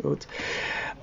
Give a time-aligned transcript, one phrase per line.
[0.00, 0.26] Gut.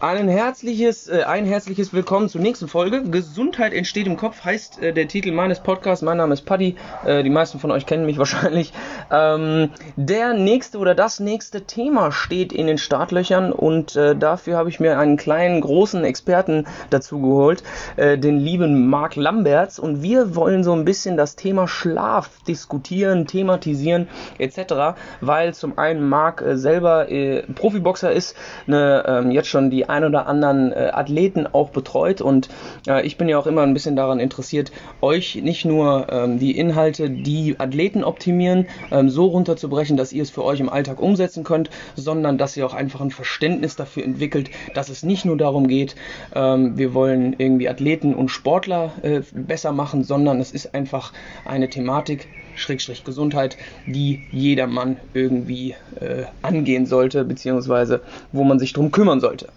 [0.01, 3.04] Ein herzliches, äh, ein herzliches Willkommen zur nächsten Folge.
[3.04, 6.05] Gesundheit entsteht im Kopf heißt äh, der Titel meines Podcasts.
[6.05, 6.78] Mein Name ist Paddy.
[7.05, 8.71] Äh, die meisten von euch kennen mich wahrscheinlich.
[9.12, 14.80] Ähm, der nächste oder das nächste Thema steht in den Startlöchern und dafür habe ich
[14.80, 17.64] mir einen kleinen, großen Experten dazu geholt,
[17.98, 19.80] den lieben Marc Lamberts.
[19.80, 24.98] Und wir wollen so ein bisschen das Thema Schlaf diskutieren, thematisieren etc.
[25.21, 27.08] Weil zum einen Marc selber
[27.56, 28.36] Profiboxer ist,
[28.68, 32.21] eine, ähm, jetzt schon die ein oder anderen äh, Athleten auch betreut.
[32.21, 32.49] Und
[32.88, 34.71] äh, ich bin ja auch immer ein bisschen daran interessiert,
[35.02, 40.29] euch nicht nur ähm, die Inhalte, die Athleten optimieren, ähm, so runterzubrechen, dass ihr es
[40.29, 44.49] für euch im Alltag umsetzen könnt, sondern dass ihr auch einfach ein Verständnis dafür entwickelt,
[44.73, 45.95] dass es nicht nur darum geht,
[46.35, 51.13] ähm, wir wollen irgendwie Athleten und Sportler äh, besser machen, sondern es ist einfach
[51.45, 52.27] eine Thematik,
[52.59, 58.01] Schrägstrich Gesundheit, die jedermann irgendwie äh, angehen sollte, beziehungsweise
[58.31, 59.49] wo man sich drum kümmern sollte.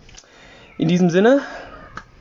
[0.78, 1.40] In diesem Sinne,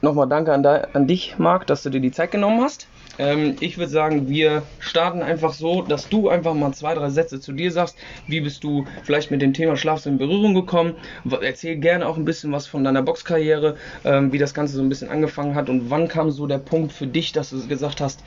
[0.02, 2.88] nochmal danke an, an, dich, Marc, dass du dir die Zeit genommen hast.
[3.22, 7.40] Ähm, ich würde sagen, wir starten einfach so, dass du einfach mal zwei, drei Sätze
[7.40, 7.96] zu dir sagst.
[8.28, 10.96] Wie bist du vielleicht mit dem Thema Schlaf in Berührung gekommen?
[11.42, 14.90] Erzähl gerne auch ein bisschen was von deiner Boxkarriere, ähm, wie das Ganze so ein
[14.90, 18.24] bisschen angefangen hat und wann kam so der Punkt für dich, dass du gesagt hast,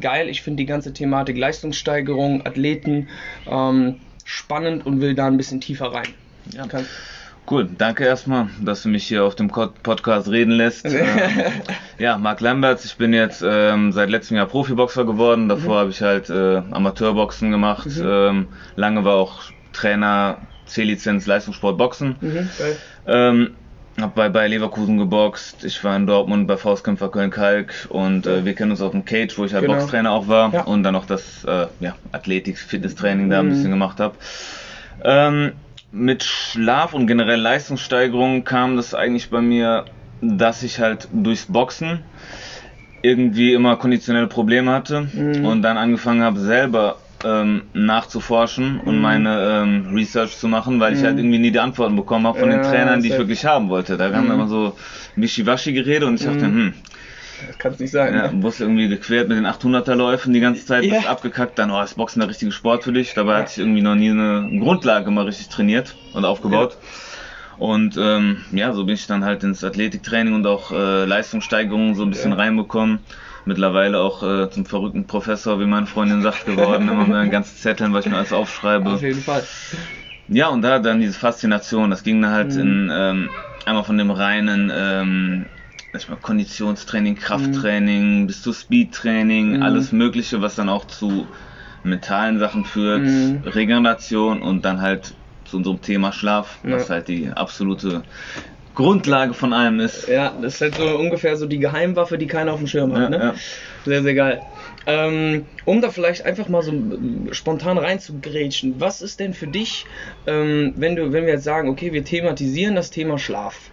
[0.00, 3.08] geil, ich finde die ganze Thematik Leistungssteigerung, Athleten
[3.46, 6.08] ähm, spannend und will da ein bisschen tiefer rein.
[6.54, 6.66] Ja.
[6.66, 6.90] Kannst
[7.50, 10.84] Cool, danke erstmal, dass du mich hier auf dem Podcast reden lässt.
[10.92, 11.42] ähm,
[11.98, 15.48] ja, Marc Lamberts, ich bin jetzt ähm, seit letztem Jahr Profiboxer geworden.
[15.48, 15.78] Davor mhm.
[15.78, 17.86] habe ich halt äh, Amateurboxen gemacht.
[17.86, 18.04] Mhm.
[18.04, 22.16] Ähm, lange war auch Trainer, C-Lizenz, Leistungssport Boxen.
[22.20, 22.48] Mhm,
[23.06, 23.50] ähm,
[23.98, 28.54] hab bei, bei Leverkusen geboxt, ich war in Dortmund bei Faustkämpfer Köln-Kalk und äh, wir
[28.54, 29.78] kennen uns auf dem Cage, wo ich halt genau.
[29.78, 30.62] Boxtrainer auch war ja.
[30.62, 33.50] und dann noch das äh, ja, Athletik-Fitness-Training da ein mhm.
[33.50, 34.14] bisschen gemacht habe.
[35.90, 39.86] Mit Schlaf und generell Leistungssteigerung kam das eigentlich bei mir,
[40.20, 42.00] dass ich halt durchs Boxen
[43.02, 45.44] irgendwie immer konditionelle Probleme hatte mhm.
[45.44, 49.02] und dann angefangen habe selber ähm, nachzuforschen und mhm.
[49.02, 51.20] meine ähm, Research zu machen, weil ich halt mhm.
[51.20, 53.96] irgendwie nie die Antworten bekommen habe von ja, den Trainern, die ich wirklich haben wollte.
[53.96, 54.32] Da kam mhm.
[54.32, 54.76] immer so
[55.16, 56.54] Wischiwaschi-Gerede und ich dachte, mhm.
[56.54, 56.74] hm,
[57.46, 58.14] das kann es nicht sein.
[58.14, 58.42] Ja, ne?
[58.42, 61.00] Wusste irgendwie gequert mit den 800er Läufen die ganze Zeit, ja.
[61.00, 63.14] abgekackt, dann, oh, ist Boxen der richtige Sport für dich.
[63.14, 63.38] Dabei ja.
[63.38, 66.72] hatte ich irgendwie noch nie eine Grundlage mal richtig trainiert und aufgebaut.
[66.80, 66.88] Ja.
[67.58, 72.04] Und ähm, ja, so bin ich dann halt ins Athletiktraining und auch äh, Leistungssteigerung so
[72.04, 73.00] ein bisschen reinbekommen.
[73.44, 76.88] Mittlerweile auch äh, zum verrückten Professor, wie meine Freundin sagt, geworden.
[76.88, 78.90] Immer mehr ganze Zetteln, was ich mir alles aufschreibe.
[78.90, 79.42] Auf jeden Fall.
[80.28, 82.60] Ja, und da dann diese Faszination, das ging dann halt mhm.
[82.60, 83.30] in ähm,
[83.64, 85.46] einmal von dem reinen ähm,
[85.92, 88.26] mal, Konditionstraining, Krafttraining, mhm.
[88.26, 89.62] bis zu Speedtraining, mhm.
[89.62, 91.26] alles Mögliche, was dann auch zu
[91.82, 93.42] mentalen Sachen führt, mhm.
[93.44, 96.72] Regeneration und dann halt zu unserem Thema Schlaf, ja.
[96.72, 98.02] was halt die absolute
[98.74, 100.06] Grundlage von allem ist.
[100.06, 103.02] Ja, das ist halt so ungefähr so die Geheimwaffe, die keiner auf dem Schirm hat.
[103.02, 103.18] Ja, ne?
[103.18, 103.34] ja.
[103.84, 104.42] Sehr, sehr geil.
[104.86, 106.72] Ähm, um da vielleicht einfach mal so
[107.32, 109.84] spontan reinzugrätschen, was ist denn für dich,
[110.26, 113.70] ähm, wenn du, wenn wir jetzt sagen, okay, wir thematisieren das Thema Schlaf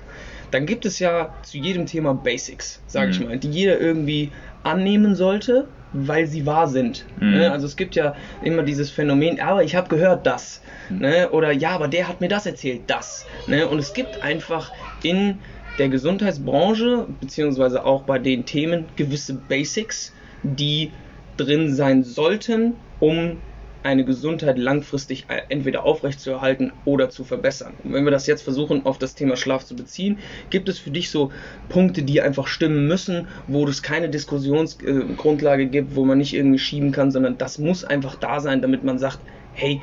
[0.52, 3.12] dann gibt es ja zu jedem Thema Basics, sage mhm.
[3.12, 4.32] ich mal, die jeder irgendwie
[4.64, 7.06] annehmen sollte, weil sie wahr sind.
[7.20, 7.32] Mhm.
[7.32, 7.52] Ne?
[7.52, 10.62] Also es gibt ja immer dieses Phänomen, aber ich habe gehört das.
[10.90, 11.00] Mhm.
[11.00, 11.30] Ne?
[11.32, 13.26] Oder ja, aber der hat mir das erzählt, das.
[13.48, 13.68] Ne?
[13.68, 14.72] Und es gibt einfach
[15.04, 15.40] in
[15.78, 20.14] der Gesundheitsbranche, beziehungsweise auch bei den Themen, gewisse Basics,
[20.44, 20.92] die
[21.38, 23.38] drin sein sollten, um
[23.86, 27.74] eine Gesundheit langfristig äh, entweder aufrechtzuerhalten oder zu verbessern.
[27.84, 30.18] Und wenn wir das jetzt versuchen, auf das Thema Schlaf zu beziehen,
[30.50, 31.32] gibt es für dich so
[31.70, 36.60] Punkte, die einfach stimmen müssen, wo es keine Diskussionsgrundlage äh, gibt, wo man nicht irgendwie
[36.60, 39.20] schieben kann, sondern das muss einfach da sein, damit man sagt,
[39.54, 39.82] hey,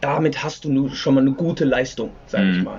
[0.00, 2.58] damit hast du schon mal eine gute Leistung, sage mhm.
[2.58, 2.78] ich mal.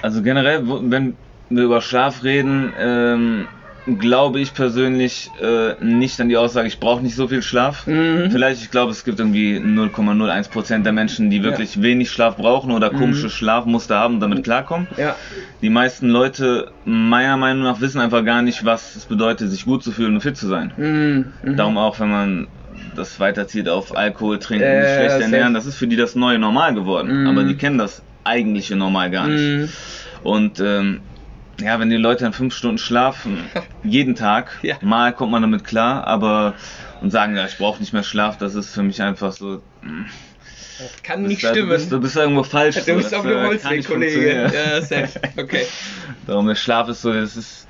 [0.00, 1.16] Also generell, wenn
[1.50, 3.46] wir über Schlaf reden, ähm,
[3.86, 7.86] glaube ich persönlich äh, nicht an die Aussage, ich brauche nicht so viel Schlaf.
[7.86, 8.30] Mhm.
[8.30, 11.82] Vielleicht, ich glaube, es gibt irgendwie 0,01% der Menschen, die wirklich ja.
[11.82, 13.30] wenig Schlaf brauchen oder komische mhm.
[13.30, 14.86] Schlafmuster haben und damit klarkommen.
[14.96, 15.16] Ja.
[15.62, 19.82] Die meisten Leute, meiner Meinung nach, wissen einfach gar nicht, was es bedeutet, sich gut
[19.82, 20.72] zu fühlen und fit zu sein.
[20.76, 21.32] Mhm.
[21.42, 21.56] mhm.
[21.56, 22.48] Darum auch, wenn man
[22.94, 26.74] das weiterzieht auf Alkohol trinken, äh, schlecht ernähren, das ist für die das neue Normal
[26.74, 27.22] geworden.
[27.22, 27.26] Mhm.
[27.26, 29.42] Aber die kennen das eigentliche Normal gar nicht.
[29.42, 29.68] Mhm.
[30.22, 31.00] Und ähm,
[31.62, 33.50] ja, wenn die Leute dann fünf Stunden schlafen,
[33.82, 34.76] jeden Tag, ja.
[34.82, 36.54] mal kommt man damit klar, aber
[37.00, 39.62] und sagen, ja, ich brauche nicht mehr Schlaf, das ist für mich einfach so.
[39.82, 40.06] Hm.
[40.78, 41.68] Das kann nicht stimmen.
[41.68, 42.84] Du bist, du bist irgendwo falsch.
[42.84, 44.50] Du bist auf dem äh, Holzweg, Kollege.
[44.52, 45.20] Ja, safe.
[45.36, 45.66] Okay.
[46.26, 47.66] Darum der Schlaf ist so, das ist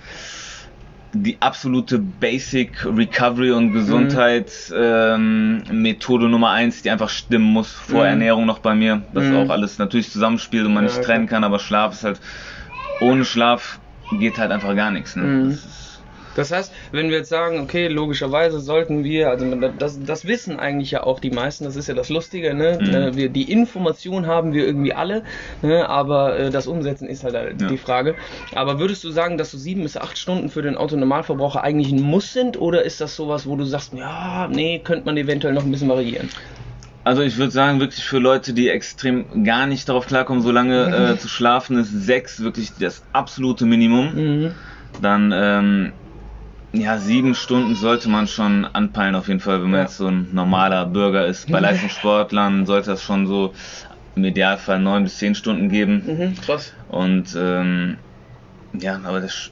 [1.14, 8.10] die absolute Basic Recovery und Gesundheitsmethode ähm, Nummer eins, die einfach stimmen muss vor Mhm.
[8.10, 9.36] Ernährung noch bei mir, dass Mhm.
[9.36, 11.06] auch alles natürlich zusammenspielt und man Ja, nicht klar.
[11.06, 12.20] trennen kann, aber Schlaf ist halt
[13.00, 13.78] ohne Schlaf
[14.18, 15.16] geht halt einfach gar nichts.
[15.16, 15.22] Ne?
[15.22, 15.58] Mhm.
[16.34, 20.90] Das heißt, wenn wir jetzt sagen, okay, logischerweise sollten wir, also das, das wissen eigentlich
[20.90, 22.78] ja auch die meisten, das ist ja das Lustige, ne?
[22.80, 22.94] Mhm.
[22.94, 25.24] Äh, Wir, die Information haben wir irgendwie alle,
[25.60, 25.86] ne?
[25.90, 27.68] aber äh, das Umsetzen ist halt Ja.
[27.68, 28.14] die Frage.
[28.54, 32.00] Aber würdest du sagen, dass so sieben bis acht Stunden für den Autonormalverbraucher eigentlich ein
[32.00, 35.64] Muss sind oder ist das sowas, wo du sagst, ja, nee, könnte man eventuell noch
[35.64, 36.30] ein bisschen variieren?
[37.04, 41.12] Also ich würde sagen, wirklich für Leute, die extrem gar nicht darauf klarkommen, so lange
[41.12, 44.14] äh, zu schlafen, ist sechs wirklich das absolute Minimum.
[44.14, 44.54] Mhm.
[45.00, 45.92] Dann ähm,
[46.72, 49.86] ja, sieben Stunden sollte man schon anpeilen auf jeden Fall, wenn man Ja.
[49.86, 51.50] jetzt so ein normaler Bürger ist.
[51.50, 53.52] Bei Leistungssportlern sollte das schon so
[54.14, 56.04] im Idealfall neun bis zehn Stunden geben.
[56.06, 56.34] Mhm.
[56.36, 56.72] Krass.
[56.86, 57.98] Und ähm,
[58.72, 59.50] ja, aber das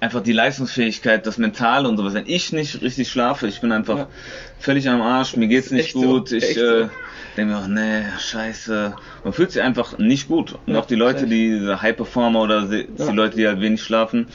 [0.00, 2.14] einfach die Leistungsfähigkeit, das Mentale und sowas.
[2.14, 4.08] Wenn ich nicht richtig schlafe, ich bin einfach Ja.
[4.58, 6.90] völlig am Arsch, mir geht's nicht Echt so, gut, ich äh, so.
[7.36, 8.94] denke mir auch, nee, scheiße.
[9.24, 10.56] Man fühlt sich einfach nicht gut.
[10.66, 13.06] Und Ja, auch die Leute, die High Performer oder se- Ja.
[13.10, 14.26] die Leute, die halt wenig schlafen,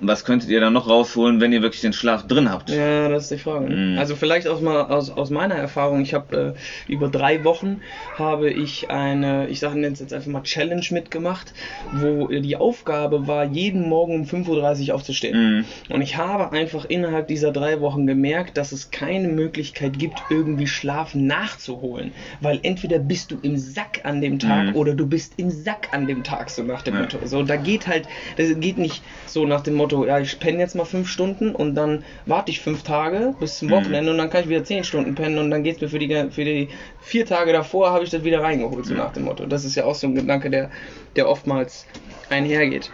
[0.00, 2.70] was könntet ihr dann noch rausholen, wenn ihr wirklich den Schlaf drin habt?
[2.70, 3.66] Ja, das ist die Frage.
[3.74, 3.98] Mhm.
[3.98, 6.54] Also vielleicht aus, mal, aus, aus meiner Erfahrung, ich habe
[6.88, 7.80] äh, über drei Wochen
[8.18, 11.52] habe ich eine, ich sage jetzt einfach mal Challenge mitgemacht,
[11.92, 15.56] wo die Aufgabe war, jeden Morgen um 5.30 Uhr aufzustehen.
[15.58, 15.64] Mhm.
[15.94, 20.66] Und ich habe einfach innerhalb dieser drei Wochen gemerkt, dass es keine Möglichkeit gibt, irgendwie
[20.66, 22.12] Schlaf nachzuholen.
[22.40, 24.76] Weil entweder bist du im Sack an dem Tag Mhm.
[24.76, 27.00] oder du bist im Sack an dem Tag, so nach dem Ja.
[27.02, 27.18] Motto.
[27.24, 30.74] So, da geht halt, das geht nicht so nach dem Motto, ja, ich penne jetzt
[30.74, 33.72] mal fünf Stunden und dann warte ich fünf Tage bis zum Mhm.
[33.72, 36.30] Wochenende und dann kann ich wieder zehn Stunden pennen und dann geht's mir für die,
[36.30, 36.68] für die
[37.00, 39.46] vier Tage davor habe ich das wieder reingeholt, so nach dem Motto.
[39.46, 40.70] Das ist ja auch so ein Gedanke, der,
[41.16, 41.86] der oftmals
[42.28, 42.90] einhergeht.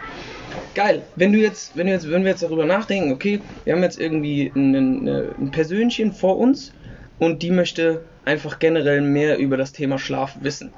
[0.75, 1.03] Geil.
[1.15, 3.99] Wenn du jetzt, wenn du jetzt, wenn wir jetzt darüber nachdenken, okay, wir haben jetzt
[3.99, 6.71] irgendwie ein, ein Persönchen vor uns
[7.19, 10.71] und die möchte einfach generell mehr über das Thema Schlaf wissen.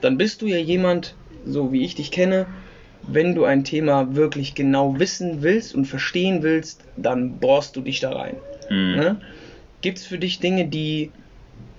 [0.00, 2.46] Dann bist du ja jemand, so wie ich dich kenne,
[3.02, 8.00] wenn du ein Thema wirklich genau wissen willst und verstehen willst, dann bohrst du dich
[8.00, 8.36] da rein.
[8.70, 8.96] Mhm.
[8.96, 9.20] Ne?
[9.80, 11.12] Gibt es für dich Dinge, die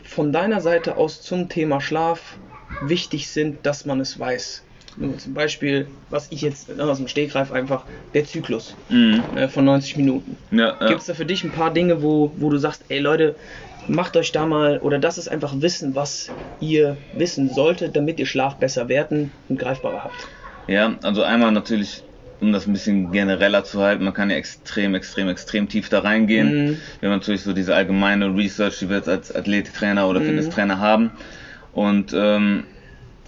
[0.03, 2.37] von deiner Seite aus zum Thema Schlaf
[2.81, 4.63] wichtig sind, dass man es weiß?
[4.97, 9.23] Nur Zum Beispiel, was ich jetzt aus dem Stegreif einfach, der Zyklus Mhm.
[9.35, 10.37] äh, von 90 Minuten.
[10.51, 10.87] Ja, ja.
[10.87, 13.35] Gibt es da für dich ein paar Dinge, wo, wo du sagst, ey Leute,
[13.87, 16.29] macht euch da mal, oder das ist einfach Wissen, was
[16.59, 20.27] ihr wissen solltet, damit ihr Schlaf besser werten und greifbarer habt?
[20.67, 22.03] Ja, also einmal natürlich,
[22.39, 25.99] um das ein bisschen genereller zu halten, man kann ja extrem, extrem, extrem tief da
[25.99, 26.47] reingehen.
[26.67, 26.77] Mhm.
[26.99, 30.25] Wir haben natürlich so diese allgemeine Research, die wir jetzt als Athletiktrainer oder Mhm.
[30.25, 31.11] Fitnesstrainer haben.
[31.71, 32.65] Und ähm,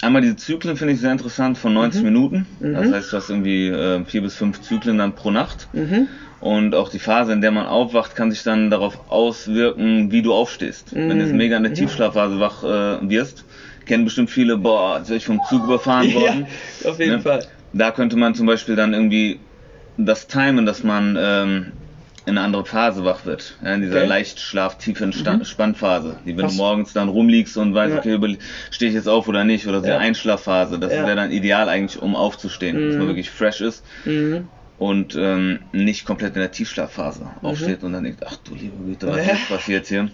[0.01, 2.47] einmal diese Zyklen finde ich sehr interessant von 90 Minuten.
[2.59, 2.93] Das Mhm.
[2.93, 5.67] heißt, du hast irgendwie äh, vier bis fünf Zyklen dann pro Nacht.
[5.73, 6.07] Mhm.
[6.39, 10.33] Und auch die Phase, in der man aufwacht, kann sich dann darauf auswirken, wie du
[10.33, 10.93] aufstehst.
[10.93, 11.38] Wenn du jetzt Mhm.
[11.38, 13.45] mega in der Tiefschlafphase wach äh, wirst,
[13.85, 16.47] kennen bestimmt viele, boah, jetzt bin ich vom Zug überfahren worden.
[16.83, 17.21] Ja, auf jeden Ne?
[17.21, 17.45] Fall.
[17.73, 19.39] Da könnte man zum Beispiel dann irgendwie
[19.97, 21.71] das timen, dass man ähm,
[22.25, 23.55] in eine andere Phase wach wird.
[23.63, 24.07] Ja, in dieser Okay.
[24.07, 26.15] leicht schlaftiefen Sta- Spannphase.
[26.25, 27.99] Die, wenn Was- du morgens dann rumliegst und weißt, Ja.
[28.17, 28.37] okay,
[28.71, 29.95] stehe ich jetzt auf oder nicht, oder so Ja.
[29.97, 30.79] eine Einschlafphase.
[30.79, 31.05] Das Ja.
[31.05, 33.09] wäre dann ideal eigentlich, um aufzustehen, dass man Mhm.
[33.09, 34.47] wirklich fresh ist Mhm.
[34.77, 39.07] und ähm, nicht komplett in der Tiefschlafphase aufsteht und dann denkt, ach du liebe Güte,
[39.07, 40.09] was ist passiert hier?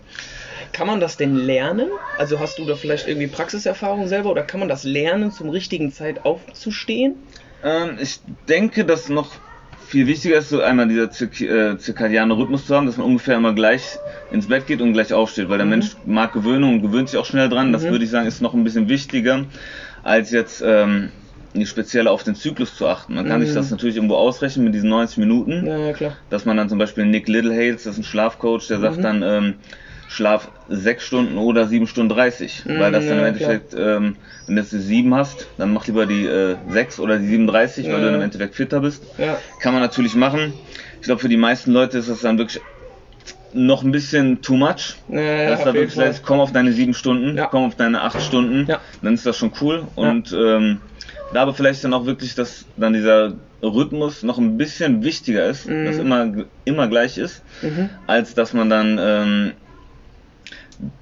[0.71, 1.89] Kann man das denn lernen?
[2.17, 5.91] Also hast du da vielleicht irgendwie Praxiserfahrung selber oder kann man das lernen, zum richtigen
[5.91, 7.15] Zeit aufzustehen?
[7.63, 9.35] Ähm, ich denke, dass noch
[9.77, 13.35] viel wichtiger ist, so einmal dieser zirk äh, zirkadiane Rhythmus zu haben, dass man ungefähr
[13.35, 13.99] immer gleich
[14.29, 15.71] ins Bett geht und gleich aufsteht, weil der Mhm.
[15.71, 17.73] Mensch mag Gewöhnung und gewöhnt sich auch schnell dran.
[17.73, 17.91] Das Mhm.
[17.91, 19.45] würde ich sagen, ist noch ein bisschen wichtiger,
[20.03, 21.11] als jetzt ähm,
[21.53, 23.15] die spezielle auf den Zyklus zu achten.
[23.15, 23.45] Man kann Mhm.
[23.45, 26.17] sich das natürlich irgendwo ausrechnen mit diesen 90 Minuten, Ja, ja, klar.
[26.29, 29.01] dass man dann zum Beispiel Nick Littlehales, das ist ein Schlafcoach, der sagt Mhm.
[29.01, 29.55] dann, ähm,
[30.11, 34.55] Schlaf 6 Stunden oder 7 Stunden 30, Mhm, weil das dann im Endeffekt, ähm, wenn
[34.57, 37.93] du jetzt die 7 hast, dann mach lieber die äh, 6 oder die 37, weil
[37.93, 37.99] Ja.
[37.99, 39.03] du dann im Endeffekt fitter bist.
[39.17, 39.37] Ja.
[39.59, 40.59] Kann man natürlich machen.
[40.99, 42.61] Ich glaube, für die meisten Leute ist das dann wirklich
[43.53, 44.95] noch ein bisschen too much.
[45.07, 47.47] Ja, dass auf da wirklich heißt, komm auf deine 7 Stunden, Ja.
[47.47, 48.81] komm auf deine 8 Stunden, Ja.
[49.01, 49.87] dann ist das schon cool.
[49.95, 50.81] Und ähm,
[51.31, 55.69] da aber vielleicht dann auch wirklich, dass dann dieser Rhythmus noch ein bisschen wichtiger ist,
[55.69, 55.85] Mhm.
[55.85, 56.33] dass immer,
[56.65, 57.89] immer gleich ist, Mhm.
[58.07, 59.51] als dass man dann ähm,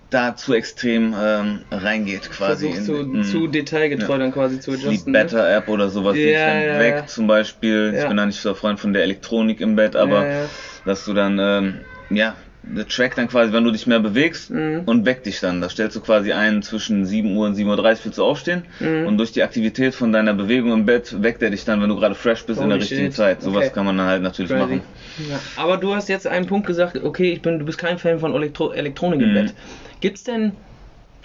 [0.10, 2.68] da zu extrem ähm, reingeht quasi.
[2.72, 4.18] Versuchst du in- zu detailgetreu Ja.
[4.20, 5.12] dann quasi zu Sleep adjusten.
[5.14, 5.20] ne?
[5.20, 7.06] Better App oder sowas, die Ja, ich dann ja, weg ja.
[7.06, 7.94] zum Beispiel.
[7.96, 10.50] Ich bin da nicht so ein Freund von der Elektronik im Bett, aber
[10.86, 12.36] dass du dann ähm, ja
[12.90, 14.84] trackt dann quasi, wenn du dich mehr bewegst Mhm.
[14.86, 15.62] und weckt dich dann.
[15.62, 19.08] Da stellst du quasi ein, zwischen 7 Uhr und 7.30 Uhr willst du aufstehen Mhm.
[19.08, 21.96] und durch die Aktivität von deiner Bewegung im Bett weckt er dich dann, wenn du
[21.96, 23.14] gerade fresh bist in Holy der richtigen shit.
[23.14, 23.42] Zeit.
[23.42, 23.74] Sowas Okay.
[23.76, 24.64] kann man dann halt natürlich Crazy.
[24.64, 24.82] machen.
[25.30, 25.40] Ja.
[25.56, 28.34] Aber du hast jetzt einen Punkt gesagt, okay, ich bin, du bist kein Fan von
[28.36, 29.34] Elektro Elektronik im Mhm.
[29.36, 29.54] Bett.
[30.02, 30.54] Gibt's denn,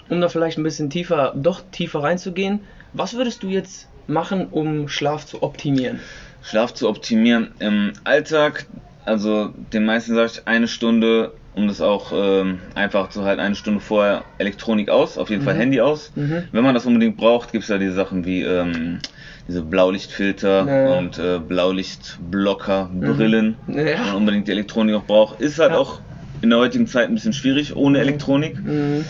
[0.09, 2.61] um da vielleicht ein bisschen tiefer, doch tiefer reinzugehen,
[2.93, 5.99] was würdest du jetzt machen, um Schlaf zu optimieren?
[6.43, 8.65] Schlaf zu optimieren im Alltag,
[9.05, 13.55] also den meisten sage ich eine Stunde, um das auch ähm, einfach zu halten, eine
[13.55, 16.11] Stunde vorher Elektronik aus, auf jeden Fall Handy aus.
[16.15, 16.43] Mhm.
[16.51, 18.99] Wenn man das unbedingt braucht, gibt es ja diese Sachen wie ähm,
[19.47, 20.97] diese Blaulichtfilter Ja, ja.
[20.97, 23.55] und äh, Blaulichtblocker, Brillen.
[23.67, 23.75] Ja.
[23.75, 25.39] Wenn man unbedingt die Elektronik auch braucht.
[25.39, 25.77] Ist halt Ja.
[25.77, 25.99] auch
[26.41, 28.61] in der heutigen Zeit ein bisschen schwierig ohne Elektronik.
[28.61, 29.05] Mhm.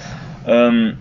[0.46, 0.98] Ähm,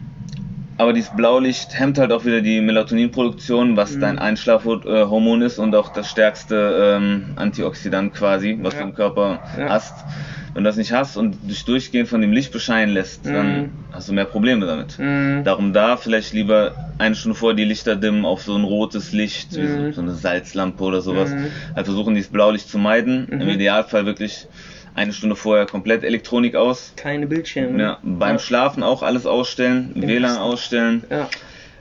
[0.76, 3.76] aber dieses Blaulicht hemmt halt auch wieder die Melatoninproduktion, Mhm.
[3.76, 8.80] was dein Einschlafhormon ist und auch das stärkste ähm, Antioxidant quasi, was Ja.
[8.80, 9.68] du im Körper Ja.
[9.68, 10.04] hast.
[10.52, 13.70] Wenn du das nicht hast und dich durchgehend von dem Licht bescheinen lässt, dann Mhm.
[13.92, 14.98] hast du mehr Probleme damit.
[14.98, 15.42] Mhm.
[15.44, 19.56] Darum da vielleicht lieber eine Stunde vor die Lichter dimmen auf so ein rotes Licht,
[19.56, 19.92] wie so, Mhm.
[19.92, 21.30] so eine Salzlampe oder sowas.
[21.30, 21.46] Mhm.
[21.74, 23.26] Also versuchen dieses Blaulicht zu meiden.
[23.28, 23.48] Im Mhm.
[23.48, 24.46] Idealfall wirklich
[24.94, 26.92] eine Stunde vorher komplett Elektronik aus.
[26.96, 27.80] Keine Bildschirme.
[27.82, 28.38] Ja, beim Ja.
[28.38, 30.08] Schlafen auch alles ausstellen, Ja.
[30.08, 31.04] WLAN ausstellen.
[31.10, 31.28] Ja.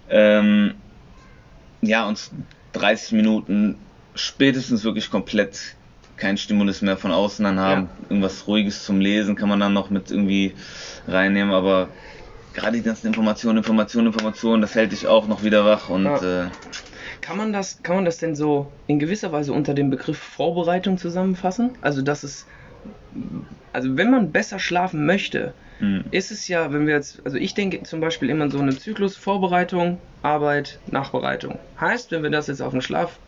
[0.09, 0.73] Ähm,
[1.81, 2.29] ja, und
[2.73, 3.77] 30 Minuten
[4.15, 5.75] spätestens wirklich komplett
[6.17, 7.89] kein Stimulus mehr von außen dann haben.
[8.09, 10.53] Irgendwas Ruhiges zum Lesen kann man dann noch mit irgendwie
[11.07, 11.89] reinnehmen, aber
[12.53, 16.45] gerade die ganzen Informationen, Informationen, Informationen, das hält dich auch noch wieder wach und Ja.
[16.45, 16.47] äh,
[17.21, 20.97] Kann man das, kann man das denn so in gewisser Weise unter dem Begriff Vorbereitung
[20.97, 21.71] zusammenfassen?
[21.81, 22.45] Also, dass es,
[23.71, 27.53] also wenn man besser schlafen möchte, mh, ist es ja, wenn wir jetzt, also ich
[27.53, 31.59] denke zum Beispiel immer so eine Zyklus Vorbereitung, Arbeit, Nachbereitung.
[31.79, 33.19] Heißt, wenn wir das jetzt auf den Schlaf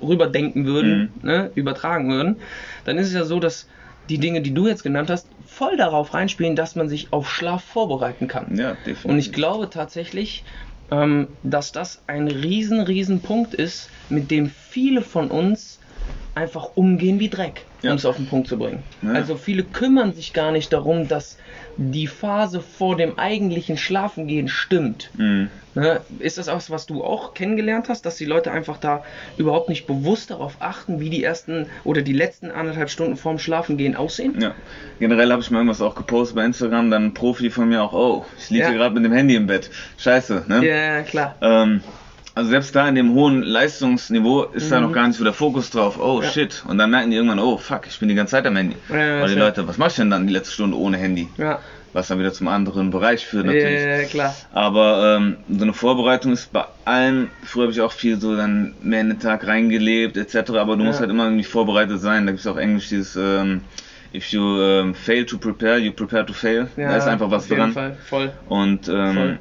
[0.00, 2.40] rüberdenken würden, ne, übertragen würden,
[2.84, 3.68] dann ist es ja so, dass
[4.08, 7.62] die Dinge, die du jetzt genannt hast, voll darauf reinspielen, dass man sich auf Schlaf
[7.62, 8.56] vorbereiten kann.
[8.56, 9.04] ja, definitiv.
[9.04, 10.44] Und ich glaube tatsächlich,
[10.90, 15.80] ähm, dass das ein riesen, riesen Punkt ist, mit dem viele von uns
[16.34, 17.90] einfach umgehen wie Dreck, Ja.
[17.90, 18.84] um es auf den Punkt zu bringen.
[19.02, 19.12] Ja.
[19.12, 21.36] Also viele kümmern sich gar nicht darum, dass
[21.76, 25.10] die Phase vor dem eigentlichen Schlafengehen stimmt.
[25.16, 25.48] Mh.
[25.74, 26.00] Ne?
[26.20, 29.04] Ist das auch, was du auch kennengelernt hast, dass die Leute einfach da
[29.36, 33.94] überhaupt nicht bewusst darauf achten, wie die ersten oder die letzten anderthalb Stunden vorm Schlafengehen
[33.96, 34.40] aussehen?
[34.40, 34.54] Ja,
[35.00, 37.92] generell habe ich mal irgendwas auch gepostet bei Instagram, dann ein Profi von mir auch,
[37.92, 38.72] oh, ich liege Ja.
[38.72, 39.70] gerade mit dem Handy im Bett.
[39.98, 40.64] Scheiße, ne?
[40.66, 41.36] Ja, klar.
[41.40, 41.80] Ähm,
[42.38, 44.86] also selbst da in dem hohen Leistungsniveau ist da Mhm.
[44.86, 45.98] noch gar nicht so der Fokus drauf.
[46.00, 46.28] Oh Ja.
[46.30, 46.64] shit.
[46.68, 48.76] Und dann merken die irgendwann, oh fuck, ich bin die ganze Zeit am Handy.
[48.88, 49.40] Ja, ja, Weil die.
[49.40, 51.28] Leute, was mach ich denn dann die letzte Stunde ohne Handy?
[51.36, 51.58] Ja,
[51.94, 53.80] Was dann wieder zum anderen Bereich führt natürlich.
[53.82, 54.34] ja, klar.
[54.52, 58.74] Aber ähm, so eine Vorbereitung ist bei allem, früher habe ich auch viel so dann
[58.82, 60.50] mehr in den Tag reingelebt etc.
[60.50, 62.26] Aber du musst halt immer irgendwie vorbereitet sein.
[62.26, 63.62] Da gibt es auch Englisch dieses ähm,
[64.14, 66.68] If you ähm, fail to prepare, you prepare to fail.
[66.76, 67.72] Ja, da ist einfach was auf jeden dran.
[67.72, 68.32] Fall, voll.
[68.46, 69.38] Und Voll.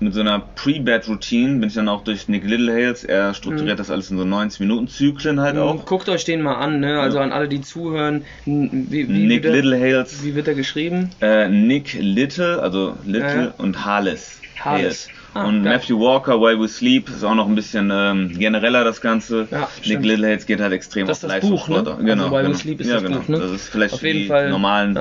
[0.00, 3.04] Mit so einer Pre-Bed-Routine bin ich dann auch durch Nick Littlehales.
[3.04, 5.74] Er strukturiert das alles in so 90-Minuten-Zyklen halt auch.
[5.76, 5.84] Mhm.
[5.86, 7.00] Guckt euch den mal an, ne?
[7.00, 7.24] Also Ja.
[7.24, 8.24] an alle, die zuhören.
[8.44, 11.10] Wie, wie, Nick wird Littlehales, wie wird er geschrieben?
[11.20, 13.54] äh, Nick Little, also Little Ja, ja.
[13.58, 14.40] und Hales.
[14.60, 15.08] Hales.
[15.32, 15.74] Ah, und geil.
[15.74, 19.48] Matthew Walker, While We Sleep, ist auch noch ein bisschen ähm, genereller das Ganze.
[19.50, 20.02] Ja, Nick.
[20.04, 21.82] Littlehales geht halt extrem Das auf das Buch, ne?
[21.82, 22.54] Genau, Also While We genau.
[22.58, 23.18] Sleep ist ja, das genau.
[23.18, 23.38] Buch, ne?
[23.38, 24.98] Das ist vielleicht Auf für jeden die Fall, normalen,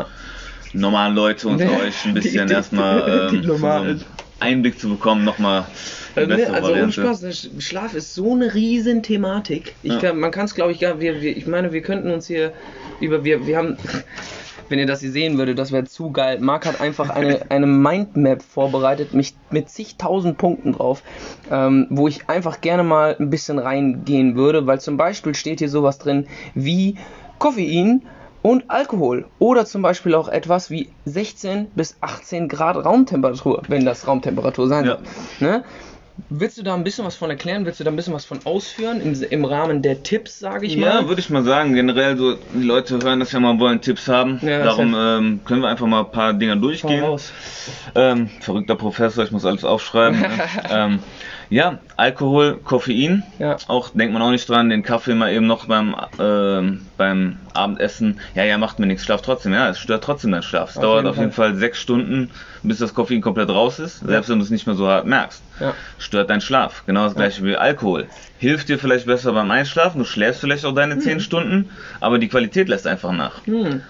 [0.73, 4.01] normalen Leute unter euch ein bisschen Die- die- erstmal die ähm, so normalen.
[4.43, 5.65] Einblick zu bekommen, nochmal
[6.15, 6.91] Also, ne, also ohne.
[6.91, 9.75] Spaß, ne, Sch- Schlaf ist so eine riesen Thematik.
[9.83, 9.99] Ich Ja.
[9.99, 12.53] kann, man kann es, glaube ich, gar, wir, wir, ich meine, wir könnten uns hier
[12.99, 13.77] über, wir, wir haben,
[14.69, 16.39] wenn ihr das hier sehen würdet, das wäre zu geil.
[16.39, 21.03] Marc hat einfach eine, eine Mindmap vorbereitet, mich mit zigtausend Punkten drauf,
[21.51, 25.69] ähm, wo ich einfach gerne mal ein bisschen reingehen würde, weil zum Beispiel steht hier
[25.69, 26.95] sowas drin wie
[27.39, 28.03] Koffein
[28.43, 34.05] und Alkohol oder zum Beispiel auch etwas wie 16 bis 18 Grad Raumtemperatur, wenn das
[34.05, 34.97] Raumtemperatur sein Ja.
[34.97, 35.03] soll.
[35.39, 35.63] Ne?
[36.29, 37.65] Willst du da ein bisschen was von erklären?
[37.65, 40.75] Willst du da ein bisschen was von ausführen im, im Rahmen der Tipps, sage ich
[40.75, 41.07] Ja, mal?
[41.07, 41.73] würde ich mal sagen.
[41.73, 44.39] Generell so, die Leute hören das ja mal, wollen Tipps haben.
[44.43, 47.03] Ja, Darum ähm, können wir einfach mal ein paar Dinger Hau durchgehen.
[47.95, 50.19] Ähm, verrückter Professor, ich muss alles aufschreiben.
[50.19, 50.27] ne?
[50.69, 50.99] ähm,
[51.49, 53.23] ja, Alkohol, Koffein.
[53.39, 53.57] Ja.
[53.67, 58.19] Auch denkt man auch nicht dran, den Kaffee mal eben noch beim, ähm, beim Abendessen.
[58.35, 59.53] Ja, ja, macht mir nichts, schlaf trotzdem.
[59.53, 60.71] Ja, es stört trotzdem deinen Schlaf.
[60.71, 62.31] Es Auf dauert jeden auf jeden Fall sechs Stunden,
[62.63, 65.41] bis das Koffein komplett raus ist, selbst wenn du es nicht mehr so hart merkst.
[65.59, 65.73] Ja.
[65.99, 66.83] Stört deinen Schlaf.
[66.85, 68.07] Genau das gleiche wie Alkohol.
[68.37, 71.69] Hilft dir vielleicht besser beim Einschlafen, du schläfst vielleicht auch deine zehn Stunden,
[71.99, 73.45] aber die Qualität lässt einfach nach.
[73.45, 73.81] Hm.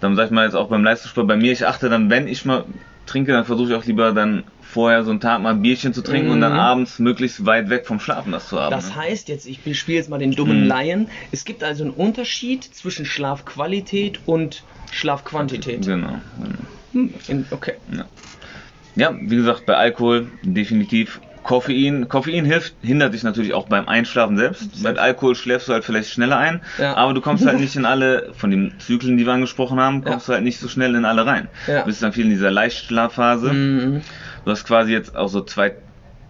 [0.00, 2.44] Dann sag ich mal jetzt auch beim Leistungssport bei mir, ich achte dann, wenn ich
[2.44, 2.64] mal
[3.08, 6.02] trinke, dann versuche ich auch lieber dann vorher so einen Tag mal ein Bierchen zu
[6.02, 6.58] trinken und dann Mhm.
[6.58, 8.70] abends möglichst weit weg vom Schlafen das zu haben.
[8.70, 8.96] Das ne?
[8.96, 10.68] heißt jetzt, ich spiele jetzt mal den dummen Mhm.
[10.68, 11.08] Laien.
[11.32, 14.62] Es gibt also einen Unterschied zwischen Schlafqualität und
[14.92, 15.84] Schlafquantität.
[15.86, 16.20] Genau.
[16.92, 17.12] genau.
[17.28, 17.74] Hm, okay.
[18.96, 22.08] Ja, wie gesagt, bei Alkohol definitiv Koffein.
[22.08, 24.82] Koffein hilft, hindert dich natürlich auch beim Einschlafen selbst.
[24.82, 26.94] Bei Alkohol schläfst du halt vielleicht schneller ein, Ja.
[26.96, 30.28] aber du kommst halt nicht in alle, von den Zyklen, die wir angesprochen haben, kommst
[30.28, 30.32] Ja.
[30.32, 31.48] du halt nicht so schnell in alle rein.
[31.66, 31.80] Ja.
[31.80, 33.52] Du bist dann viel in dieser Leichtschlafphase.
[33.52, 34.00] Mhm.
[34.44, 35.74] Du hast quasi jetzt auch so zwei,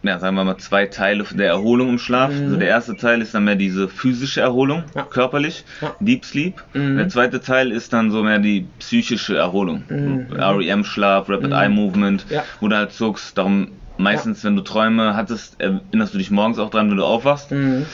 [0.04, 2.30] ja, sagen wir mal, zwei Teile der Erholung im Schlaf.
[2.32, 2.44] Mhm.
[2.44, 5.64] Also der erste Teil ist dann mehr diese physische Erholung, körperlich.
[5.98, 6.62] Deep Sleep.
[6.74, 6.96] Mhm.
[6.96, 9.82] Der zweite Teil ist dann so mehr die psychische Erholung.
[9.88, 10.26] Mhm.
[10.32, 12.24] REM-Schlaf, Rapid Eye Movement,
[12.60, 13.36] wo du halt zuckst.
[13.36, 17.50] Darum meistens, wenn du Träume hattest, erinnerst du dich morgens auch dran, wenn du aufwachst.
[17.52, 17.86] Mhm.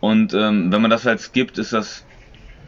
[0.00, 2.04] Und ähm, wenn man das halt skippt, ist das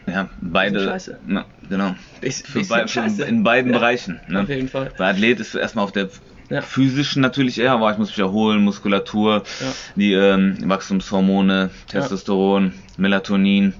[0.09, 0.85] ja beide.
[0.85, 1.21] scheiße.
[1.26, 1.95] Na, genau.
[2.21, 4.21] Ist, Für, ist bei, ja für in beiden Ja, Bereichen.
[4.26, 4.42] Ne?
[4.42, 4.90] Auf jeden Fall.
[4.97, 6.09] Bei Athlet ist erstmal auf der
[6.50, 6.62] Ja.
[6.62, 9.66] physischen natürlich eher, aber ich muss mich erholen, Muskulatur, Ja.
[9.97, 13.75] die ähm, Wachstumshormone, Testosteron, Melatonin,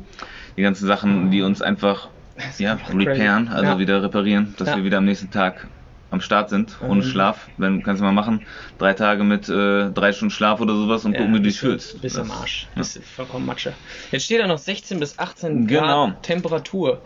[0.56, 2.10] die ganzen Sachen, die uns einfach
[2.58, 3.78] ja, repairen, also Ja.
[3.78, 4.76] wieder reparieren, dass Ja.
[4.76, 5.68] wir wieder am nächsten Tag
[6.10, 7.08] am Start sind, ohne Mhm.
[7.08, 7.48] Schlaf.
[7.58, 8.46] Wenn, kannst du mal machen,
[8.78, 12.00] drei Tage mit äh, drei Stunden Schlaf oder sowas und gucken, wie du dich fühlst.
[12.00, 12.68] Bist am Arsch.
[12.74, 13.74] Bist du vollkommen Matsche.
[14.10, 16.06] Jetzt steht da noch 16 bis 18 Genau.
[16.08, 17.02] Grad Temperatur.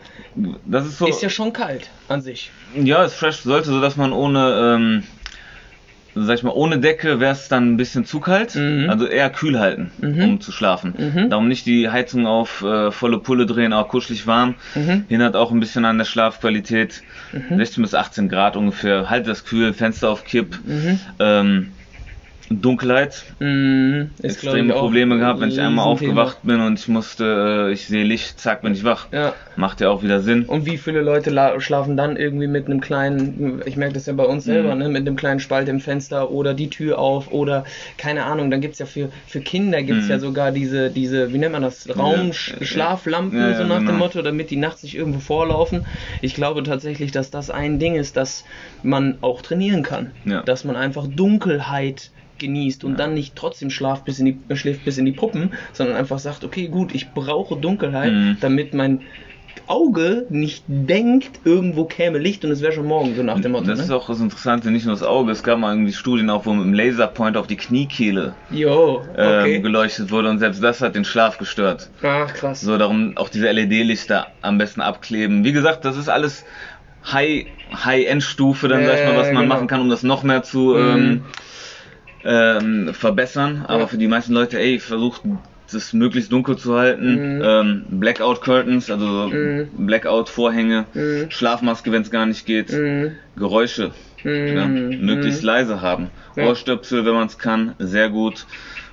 [0.65, 1.07] Das ist so.
[1.07, 2.53] Ist ja schon kalt an sich.
[2.75, 5.03] Ja, ist fresh, sollte so, dass man ohne, ähm,
[6.15, 8.55] sag ich mal, ohne Decke wäre es dann ein bisschen zu kalt.
[8.55, 8.91] Mhm.
[8.91, 10.23] Also eher kühl halten, Mhm.
[10.25, 10.95] um zu schlafen.
[10.99, 11.31] Mhm.
[11.31, 14.55] Darum nicht die Heizung auf äh, volle Pulle drehen, auch kuschelig warm.
[14.75, 15.05] Mhm.
[15.09, 17.03] Hindert auch ein bisschen an der Schlafqualität.
[17.57, 19.09] 16 bis 18 Grad ungefähr.
[19.09, 20.59] Halt das kühl, Fenster auf Kipp.
[20.67, 20.99] Mhm.
[21.19, 21.73] Ähm,
[22.51, 23.25] Dunkelheit.
[23.39, 24.11] Mhm.
[24.19, 28.05] Glaub Extreme Probleme gehabt, wenn ich einmal aufgewacht bin und ich musste, äh, ich sehe
[28.05, 29.07] Licht, zack, bin ich wach.
[29.13, 29.33] Ja.
[29.57, 30.45] Macht ja auch wieder Sinn.
[30.45, 34.13] Und wie viele Leute la- schlafen dann irgendwie mit einem kleinen, ich merke das ja
[34.13, 34.81] bei uns selber, Mhm.
[34.83, 37.65] ne, mit einem kleinen Spalt im Fenster oder die Tür auf oder
[37.97, 40.11] keine Ahnung, dann gibt's ja für, für Kinder gibt's Mhm.
[40.11, 43.99] ja sogar diese, diese, wie nennt man das, Raumschlaflampen, Ja, ja, so nach dem genau.
[43.99, 45.87] Motto, damit die nachts nicht irgendwo vorlaufen.
[46.21, 48.45] Ich glaube tatsächlich, dass das ein Ding ist, das
[48.83, 50.11] man auch trainieren kann.
[50.45, 52.11] Dass man einfach Dunkelheit
[52.43, 55.53] genießt und dann nicht trotzdem schlaft bis in die, äh, schläft bis in die Puppen,
[55.73, 58.37] sondern einfach sagt, okay, gut, ich brauche Dunkelheit, Mhm.
[58.41, 59.01] damit mein
[59.67, 63.67] Auge nicht denkt, irgendwo käme Licht und es wäre schon morgen, so nach dem Motto.
[63.67, 63.85] Das ne?
[63.85, 65.31] ist auch das Interessante, nicht nur das Auge.
[65.31, 69.57] Es gab mal irgendwie Studien auch, wo mit dem Laserpoint auf die Kniekehle Jo, okay.
[69.57, 71.91] ähm, geleuchtet wurde und selbst das hat den Schlaf gestört.
[72.03, 72.61] Ach, krass.
[72.61, 75.45] So, darum auch diese LED-Lichter am besten abkleben.
[75.45, 76.45] Wie gesagt, das ist alles
[77.13, 79.55] High, High-End-Stufe, dann Ja, sag ich mal, was man genau.
[79.55, 81.23] machen kann, um das noch mehr zu ähm,
[82.25, 83.65] ähm, verbessern.
[83.67, 83.87] Aber Ja.
[83.87, 85.23] für die meisten Leute, ey, versucht
[85.73, 87.37] das möglichst dunkel zu halten.
[87.39, 87.43] Mhm.
[87.45, 89.69] Ähm, Blackout Curtains, also so Mhm.
[89.87, 91.31] Blackout Vorhänge, Mhm.
[91.31, 93.13] Schlafmaske, wenn es gar nicht geht, Mhm.
[93.37, 93.93] Geräusche.
[94.23, 94.47] Mhm.
[94.57, 95.47] Ja, möglichst Mhm.
[95.47, 96.11] leise haben.
[96.37, 96.47] Ja.
[96.47, 98.47] Ohrstöpsel, wenn man es kann, sehr gut.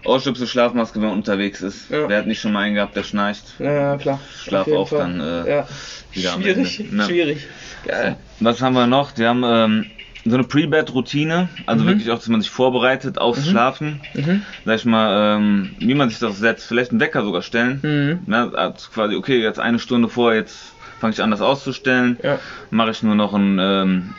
[0.06, 1.89] Ohrstöpsel, Schlafmaske, wenn man unterwegs ist.
[1.92, 2.08] Ja.
[2.08, 3.44] Wer hat nicht schon mal einen gehabt, der schnarcht?
[3.60, 4.20] Ja, klar.
[4.42, 5.00] Schlaf Auf Fall.
[5.00, 5.68] dann, äh, ja.
[6.13, 6.98] wieder am Schwierig, Ende.
[6.98, 7.04] Ja.
[7.04, 7.48] schwierig.
[7.86, 8.15] Geil.
[8.39, 9.12] Was haben wir noch?
[9.12, 9.86] Die haben ähm,
[10.26, 11.88] so eine Pre-Bed-Routine, also Mhm.
[11.88, 14.00] wirklich auch, dass man sich vorbereitet aufs Schlafen.
[14.14, 14.44] Mhm.
[14.66, 17.80] Sag ich mal, ähm, wie man sich das setzt, vielleicht einen Wecker sogar stellen.
[17.82, 18.32] Mhm.
[18.32, 22.20] Ne, also quasi, okay, jetzt eine Stunde vor, jetzt fange ich an, das auszustellen.
[22.22, 22.40] Ja.
[22.70, 24.14] Mache ich nur noch ein ähm,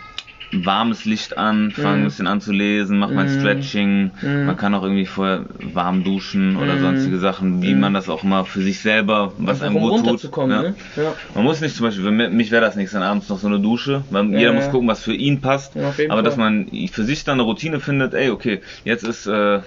[0.52, 2.04] warmes Licht an, fange ein Mhm.
[2.04, 3.38] bisschen an zu lesen, mache mein Mhm.
[3.38, 4.10] Stretching.
[4.20, 4.46] Mhm.
[4.46, 6.80] Man kann auch irgendwie vorher warm duschen oder Mhm.
[6.80, 7.80] sonstige Sachen, wie Mhm.
[7.80, 10.22] man das auch immer für sich selber, was einem gut tut.
[10.36, 10.46] Ja.
[10.46, 10.74] ne?
[10.96, 11.14] Ja.
[11.34, 13.46] Man muss nicht zum Beispiel, für mi- mich wäre das nichts, dann abends noch so
[13.46, 15.76] eine Dusche, weil Ja, jeder muss gucken, was für ihn passt.
[16.08, 19.60] Aber dass man für sich dann eine Routine findet, ey, okay, jetzt ist äh,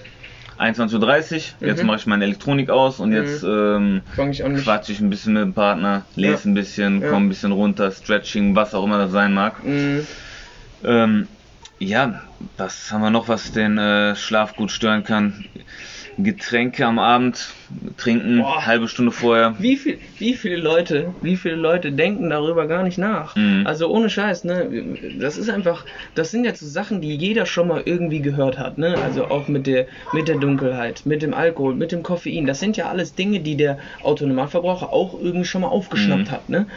[0.59, 1.87] 21.30 Uhr, jetzt Mhm.
[1.87, 5.53] mache ich meine Elektronik aus und jetzt ähm, ich quatsche ich ein bisschen mit dem
[5.53, 9.63] Partner, lese ein bisschen, komme ein bisschen runter, Stretching, was auch immer das sein mag.
[9.63, 10.05] Mhm.
[10.83, 11.27] Ähm,
[11.79, 12.21] ja,
[12.57, 15.45] was haben wir noch, was den äh, Schlaf gut stören kann?
[16.17, 17.49] Getränke am Abend
[17.97, 18.65] trinken, Boah.
[18.65, 19.55] halbe Stunde vorher.
[19.59, 23.35] Wie, viel, wie viele Leute, wie viele Leute denken darüber gar nicht nach?
[23.35, 23.65] Mhm.
[23.65, 24.69] Also ohne Scheiß, ne?
[25.19, 28.77] Das ist einfach, das sind jetzt so Sachen, die jeder schon mal irgendwie gehört hat,
[28.77, 28.95] ne?
[28.99, 32.45] Also auch mit der, mit der Dunkelheit, mit dem Alkohol, mit dem Koffein.
[32.45, 36.31] Das sind ja alles Dinge, die der Autonomalverbraucher auch irgendwie schon mal aufgeschnappt Mhm.
[36.31, 36.67] hat, ne?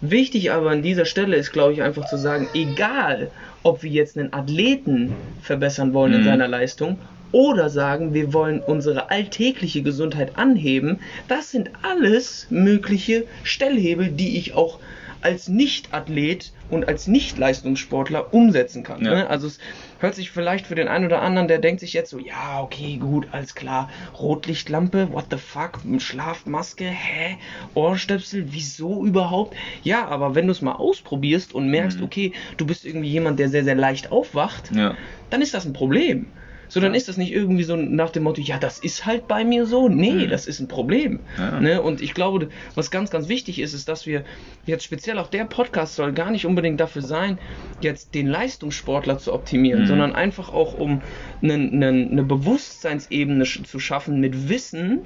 [0.00, 3.30] Wichtig aber an dieser Stelle ist, glaube ich, einfach zu sagen, egal,
[3.62, 6.24] ob wir jetzt einen Athleten verbessern wollen in Mhm.
[6.24, 6.98] seiner Leistung
[7.32, 14.54] oder sagen, wir wollen unsere alltägliche Gesundheit anheben, das sind alles mögliche Stellhebel, die ich
[14.54, 14.78] auch
[15.22, 19.04] als Nicht-Athlet und als Nicht-Leistungssportler umsetzen kann.
[19.04, 19.14] Ja.
[19.14, 19.30] Ne?
[19.30, 19.58] Also es
[19.98, 22.96] hört sich vielleicht für den einen oder anderen, der denkt sich jetzt so, ja, okay,
[22.98, 27.38] gut, alles klar, Rotlichtlampe, what the fuck, Schlafmaske, hä,
[27.74, 29.56] Ohrstöpsel, wieso überhaupt?
[29.82, 33.48] Ja, aber wenn du es mal ausprobierst und merkst, okay, du bist irgendwie jemand, der
[33.48, 34.94] sehr, sehr leicht aufwacht, Ja.
[35.30, 36.26] dann ist das ein Problem.
[36.68, 39.44] So, dann ist das nicht irgendwie so nach dem Motto, ja, das ist halt bei
[39.44, 39.88] mir so.
[39.88, 41.20] Nee, das ist ein Problem.
[41.38, 41.60] Ja.
[41.60, 41.82] Ne?
[41.82, 44.24] Und ich glaube, was ganz, ganz wichtig ist, ist, dass wir
[44.64, 47.38] jetzt speziell auch der Podcast soll gar nicht unbedingt dafür sein,
[47.80, 51.02] jetzt den Leistungssportler zu optimieren, sondern einfach auch um
[51.42, 55.00] eine, eine, eine Bewusstseinsebene zu schaffen mit Wissen,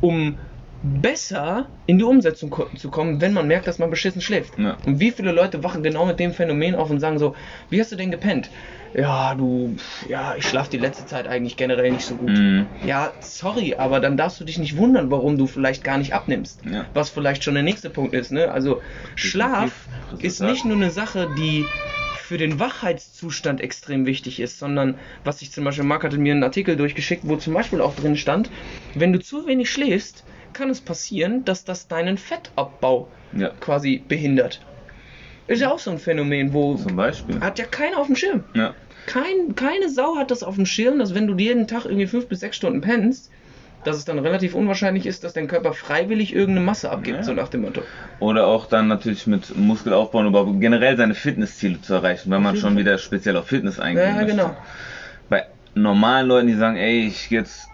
[0.00, 0.36] um
[0.82, 4.58] besser in die Umsetzung ko zu kommen, wenn man merkt, dass man beschissen schläft.
[4.58, 4.76] Ja.
[4.86, 7.34] Und wie viele Leute wachen genau mit dem Phänomen auf und sagen so,
[7.70, 8.50] wie hast du denn gepennt?
[8.96, 9.76] Ja, du,
[10.08, 12.30] ja, ich schlafe die letzte Zeit eigentlich generell nicht so gut.
[12.30, 12.68] Mhm.
[12.82, 16.64] Ja, sorry, aber dann darfst du dich nicht wundern, warum du vielleicht gar nicht abnimmst.
[16.64, 16.86] Ja.
[16.94, 18.50] Was vielleicht schon der nächste Punkt ist, ne?
[18.50, 18.80] Also
[19.14, 19.86] Schlaf
[20.18, 21.64] ist nicht nur eine Sache, die
[22.26, 26.42] für den Wachheitszustand extrem wichtig ist, sondern was ich zum Beispiel, Marc hatte mir einen
[26.42, 28.50] Artikel durchgeschickt, wo zum Beispiel auch drin stand,
[28.94, 33.50] wenn du zu wenig schläfst, kann es passieren, dass das deinen Fettabbau Ja.
[33.60, 34.60] quasi behindert.
[35.48, 37.40] Ist ja auch so ein Phänomen, wo Zum Beispiel.
[37.40, 38.44] hat ja keiner auf dem Schirm.
[38.54, 38.74] Ja.
[39.06, 42.28] Kein, keine Sau hat das auf dem Schirm, dass wenn du jeden Tag irgendwie fünf
[42.28, 43.30] bis sechs Stunden pennst,
[43.84, 47.22] dass es dann relativ unwahrscheinlich ist, dass dein Körper freiwillig irgendeine Masse abgibt, Ja.
[47.22, 47.82] so nach dem Motto.
[48.18, 52.56] Oder auch dann natürlich mit Muskelaufbau und überhaupt generell seine Fitnessziele zu erreichen, wenn man
[52.56, 54.30] schon wieder speziell auf Fitness eingehen Ja, möchte.
[54.32, 54.56] genau.
[55.28, 57.70] Bei normalen Leuten, die sagen, ey, ich jetzt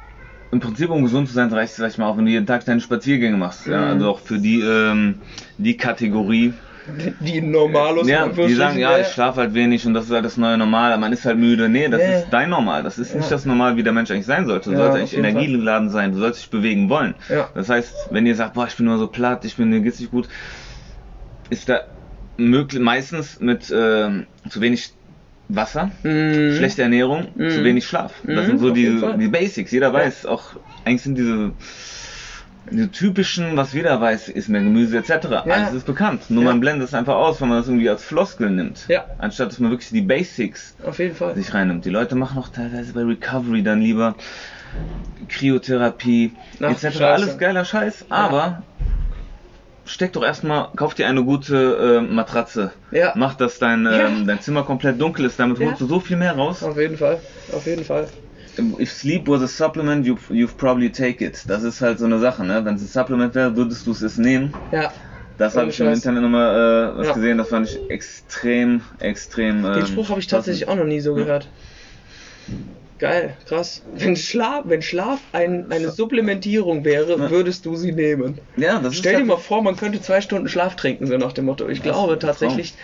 [0.50, 2.66] im Prinzip um gesund zu sein, reicht es ich mal auch, wenn du jeden Tag
[2.66, 3.66] deine Spaziergänge machst.
[3.66, 3.85] Ja, Mhm.
[3.85, 5.22] also auch für die ähm,
[5.56, 6.52] die Kategorie.
[6.87, 10.37] Die Normalos, Ja, die sagen, ja, ich schlafe halt wenig und das ist halt das
[10.37, 11.68] neue Normal, man ist halt müde.
[11.68, 12.18] Nee, das Ja.
[12.18, 12.83] ist dein Normal.
[12.83, 14.71] Das ist nicht das Normal, wie der Mensch eigentlich sein sollte.
[14.71, 17.14] Du sollst eigentlich energiegeladen sein, du sollst dich bewegen wollen.
[17.55, 20.01] Das heißt, wenn ihr sagt, boah, ich bin nur so platt, ich bin, mir geht's
[20.01, 20.29] nicht gut,
[21.51, 21.81] ist da
[22.37, 24.97] möglich, meistens mit ähm, zu wenig
[25.49, 26.57] Wasser, Mhm.
[26.57, 27.51] schlechte Ernährung, Mhm.
[27.51, 28.14] zu wenig Schlaf.
[28.23, 29.71] Das Mhm, sind so auf jeden die, die Basics.
[29.71, 31.55] Jeder weiß auch, eigentlich sind diese,
[32.70, 35.11] diese typischen, was jeder weiß, ist mehr Gemüse etc.
[35.31, 35.42] Ja.
[35.42, 36.31] Alles ist bekannt.
[36.31, 36.51] Nur Ja.
[36.51, 38.85] man blendet es einfach aus, wenn man das irgendwie als Floskel nimmt.
[38.88, 39.05] Ja.
[39.18, 41.35] Anstatt dass man wirklich die Basics Auf jeden Fall.
[41.35, 41.85] sich reinnimmt.
[41.85, 44.14] Die Leute machen auch teilweise bei Recovery dann lieber
[45.29, 47.01] Kryotherapie etc.
[47.03, 48.62] Alles geiler Scheiß, aber
[49.85, 52.72] steck doch erstmal, kauf dir eine gute äh, Matratze.
[52.90, 53.12] Ja.
[53.16, 56.33] Mach, dass dein, ähm, dein Zimmer komplett dunkel ist, damit holst du so viel mehr
[56.37, 56.62] raus.
[56.62, 57.20] Auf jeden Fall.
[57.53, 58.07] Auf jeden Fall.
[58.79, 61.45] If sleep was a supplement, you, you've probably take it.
[61.49, 62.65] Das ist halt so eine Sache, ne?
[62.65, 64.53] Wenn es ein Supplement wäre, würdest du es nehmen.
[64.71, 64.93] Ja.
[65.38, 65.88] Das habe ich im.
[65.88, 67.12] Internet nochmal äh, was Ja.
[67.15, 69.62] gesehen, das fand ich extrem, extrem.
[69.62, 71.49] Den Spruch habe ich tatsächlich auch noch nie so gehört.
[72.99, 73.83] Geil, krass.
[73.95, 78.41] Wenn Schlaf, wenn Schlaf ein, eine Supplementierung wäre, würdest du sie nehmen.
[78.57, 81.33] Ja, das Stell ist dir mal vor, man könnte zwei Stunden Schlaf trinken, so nach
[81.33, 81.69] dem Motto.
[81.69, 82.75] Ich glaube tatsächlich,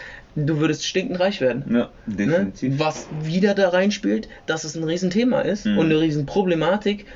[0.46, 1.64] du würdest stinkend reich werden.
[1.68, 2.14] Ja, Ne?
[2.16, 2.79] definitiv.
[2.79, 5.79] Was wieder da reinspielt, dass es ein Riesenthema ist Mhm.
[5.79, 7.07] und eine Riesenproblematik,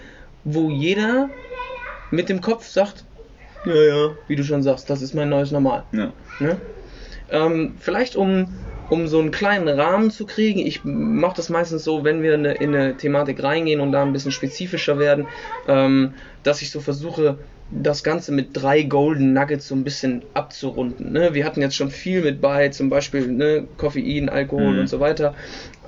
[0.44, 1.28] wo jeder
[2.10, 3.04] mit dem Kopf sagt,
[3.64, 5.84] ja, ja, wie du schon sagst, das ist mein neues Normal.
[5.92, 6.12] Ja.
[6.40, 6.60] Ne?
[7.30, 8.48] Ähm, vielleicht um,
[8.90, 12.40] um so einen kleinen Rahmen zu kriegen, ich mache das meistens so, wenn wir in
[12.46, 15.26] eine, in eine Thematik reingehen und da ein bisschen spezifischer werden,
[15.68, 17.38] ähm, dass ich so versuche,
[17.74, 21.12] das Ganze mit drei Golden Nuggets so ein bisschen abzurunden.
[21.12, 21.32] Ne?
[21.34, 24.80] Wir hatten jetzt schon viel mit bei, zum Beispiel ne, Koffein, Alkohol Mhm.
[24.80, 25.34] und so weiter.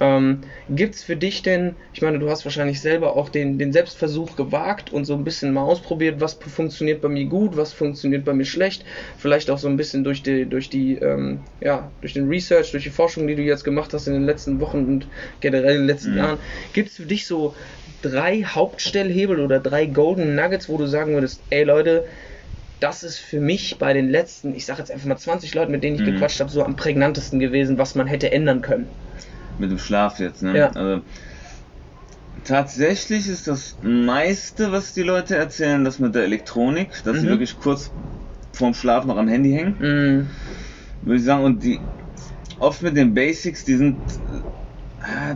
[0.00, 3.72] Ähm, Gibt es für dich denn, ich meine, du hast wahrscheinlich selber auch den, den
[3.72, 8.24] Selbstversuch gewagt und so ein bisschen mal ausprobiert, was funktioniert bei mir gut, was funktioniert
[8.24, 8.84] bei mir schlecht,
[9.18, 12.84] vielleicht auch so ein bisschen durch die, durch die, ähm, ja, durch den Research, durch
[12.84, 15.06] die Forschung, die du jetzt gemacht hast in den letzten Wochen und
[15.40, 16.16] generell in den letzten Mhm.
[16.16, 16.38] Jahren.
[16.72, 17.54] Gibt es für dich so
[18.04, 22.04] drei Hauptstellhebel oder drei Golden Nuggets, wo du sagen würdest, ey Leute,
[22.80, 25.84] das ist für mich bei den letzten, ich sag jetzt einfach mal 20 Leuten, mit
[25.84, 26.06] denen ich Mhm.
[26.06, 28.90] gequatscht habe, so am prägnantesten gewesen, was man hätte ändern können.
[29.58, 30.56] Mit dem Schlaf jetzt, ne?
[30.58, 30.68] Ja.
[30.70, 31.02] Also,
[32.44, 37.30] tatsächlich ist das meiste, was die Leute erzählen, das mit der Elektronik, dass sie Mhm.
[37.30, 37.90] wirklich kurz
[38.52, 40.30] vorm Schlaf noch am Handy hängen, Mm,
[41.02, 41.44] würde ich sagen.
[41.44, 41.80] Und die
[42.58, 44.02] oft mit den Basics, die sind,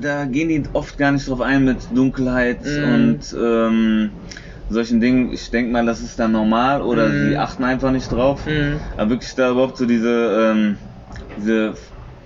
[0.00, 2.84] da gehen die oft gar nicht drauf ein mit Dunkelheit Mhm.
[2.84, 4.12] und ähm,
[4.68, 5.32] solchen Dingen.
[5.32, 7.20] Ich denke mal, das ist dann normal oder Mhm.
[7.20, 8.46] sie achten einfach nicht drauf.
[8.46, 10.78] mm, Aber wirklich da überhaupt so diese, ähm,
[11.36, 11.74] diese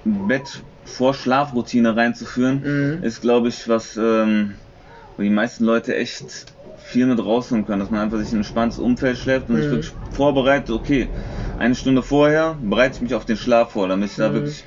[0.05, 2.63] Bett vor Schlafroutine reinzuführen,
[2.99, 3.05] Mhm.
[3.05, 4.57] ist glaube ich was, ähm,
[5.17, 8.41] wo die meisten Leute echt viel mit rausholen können, dass man einfach sich in ein
[8.41, 9.71] entspanntes Umfeld schläft und sich Mhm.
[9.71, 11.09] wirklich vorbereitet, okay,
[11.57, 14.35] eine Stunde vorher bereite ich mich auf den Schlaf vor, damit ich da Mhm.
[14.35, 14.65] wirklich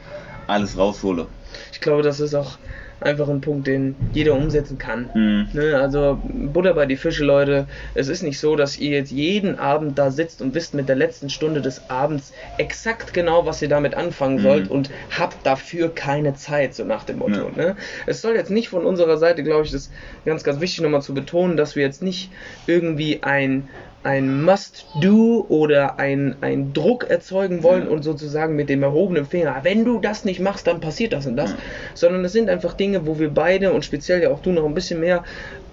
[0.47, 1.27] alles raushole.
[1.71, 2.57] Ich glaube, das ist auch
[3.01, 5.09] einfach ein Punkt, den jeder umsetzen kann.
[5.13, 5.49] Mhm.
[5.53, 7.67] Ne, also Butter bei die Fische, Leute.
[7.93, 10.95] Es ist nicht so, dass ihr jetzt jeden Abend da sitzt und wisst mit der
[10.95, 16.35] letzten Stunde des Abends exakt genau, was ihr damit anfangen sollt und habt dafür keine
[16.35, 17.51] Zeit, so nach dem Motto.
[17.55, 17.63] Ja.
[17.63, 17.75] Ne?
[18.05, 19.91] Es soll jetzt nicht von unserer Seite, glaube ich, das ist
[20.25, 22.31] ganz, ganz wichtig nochmal zu betonen, dass wir jetzt nicht
[22.65, 23.67] irgendwie ein
[24.05, 27.89] ein Must-Do oder ein, ein Druck erzeugen wollen Ja.
[27.89, 31.35] und sozusagen mit dem erhobenen Finger, wenn du das nicht machst, dann passiert das und
[31.35, 31.57] das, Ja.
[31.95, 34.73] sondern es sind einfach Dinge, wo wir beide und speziell ja auch du noch ein
[34.75, 35.23] bisschen mehr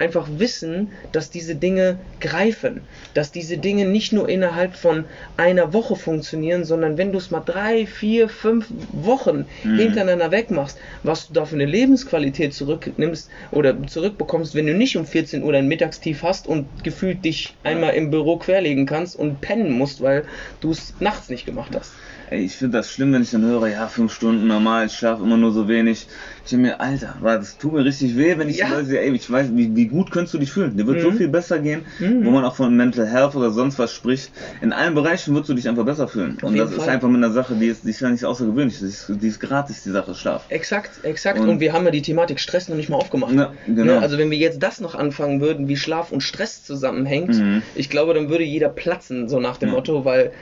[0.03, 2.81] einfach wissen, dass diese Dinge greifen,
[3.15, 5.05] dass diese Dinge nicht nur innerhalb von
[5.37, 11.29] einer Woche funktionieren, sondern wenn du es mal drei, vier, fünf Wochen hintereinander wegmachst, was
[11.29, 15.69] du da für eine Lebensqualität zurücknimmst oder zurückbekommst, wenn du nicht um 14 Uhr dein
[15.69, 20.25] Mittagstief hast und gefühlt dich einmal im Büro querlegen kannst und pennen musst, weil
[20.61, 21.93] du es nachts nicht gemacht hast.
[22.33, 25.23] Ey, ich finde das schlimm, wenn ich dann höre, ja, fünf Stunden normal, ich schlafe
[25.23, 26.07] immer nur so wenig.
[26.45, 28.69] Ich denke mir, Alter, das tut mir richtig weh, wenn ich Ja.
[28.71, 30.75] Leute ey, ich weiß, wie, wie gut könntest du dich fühlen?
[30.75, 31.17] Dir wird so Mhm.
[31.19, 34.31] viel besser gehen, wo man auch von Mental Health oder sonst was spricht.
[34.63, 36.39] In allen Bereichen würdest du dich einfach besser fühlen.
[36.41, 36.89] Und jeden das ist Fall.
[36.95, 39.39] einfach mit einer Sache, die ist, die ist ja nicht außergewöhnlich, die ist, die ist
[39.39, 40.47] gratis, die Sache, Schlaf.
[40.49, 41.39] Exakt, exakt.
[41.39, 43.35] Und, Und- wir haben ja die Thematik Stress noch nicht mal aufgemacht.
[43.35, 43.85] Ja, genau.
[43.85, 47.61] Ne, Also wenn wir jetzt das noch anfangen würden, wie Schlaf und Stress zusammenhängt, Mhm.
[47.75, 49.75] ich glaube, dann würde jeder platzen, so nach dem Ja.
[49.75, 50.33] Motto, weil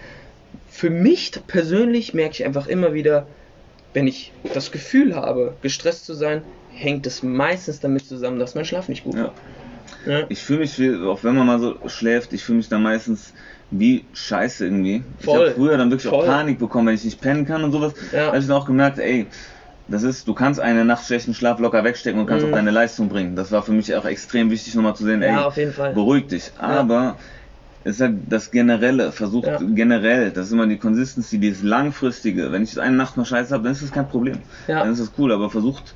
[0.69, 3.27] für mich persönlich merke ich einfach immer wieder,
[3.93, 8.65] wenn ich das Gefühl habe, gestresst zu sein, hängt es meistens damit zusammen, dass mein
[8.65, 9.25] Schlaf nicht gut Ja.
[9.25, 9.35] war.
[10.07, 10.27] Ja.
[10.29, 13.33] Ich fühle mich, auch wenn man mal so schläft, ich fühle mich dann meistens
[13.71, 15.03] wie scheiße irgendwie.
[15.19, 15.41] Ich Voll.
[15.41, 16.21] habe früher dann wirklich Voll.
[16.23, 17.93] auch Panik bekommen, wenn ich nicht pennen kann und sowas.
[18.13, 18.19] Ja.
[18.19, 19.27] Da habe ich dann auch gemerkt, ey,
[19.89, 22.53] das ist, du kannst eine Nacht schlechten Schlaf locker wegstecken und kannst Mhm.
[22.53, 23.35] auch deine Leistung bringen.
[23.37, 25.93] Das war für mich auch extrem wichtig, nochmal zu sehen, ey, Ja, auf jeden Fall.
[25.93, 26.53] beruhig dich.
[26.57, 27.17] Aber
[27.85, 29.59] ist halt das Generelle, versucht Ja.
[29.59, 32.53] generell, das ist immer die Consistency, dieses Langfristige.
[32.53, 34.39] Wenn ich eine Nacht mal scheiße habe, dann ist das kein Problem.
[34.69, 34.81] Ja.
[34.83, 35.95] Dann ist das cool, aber versucht,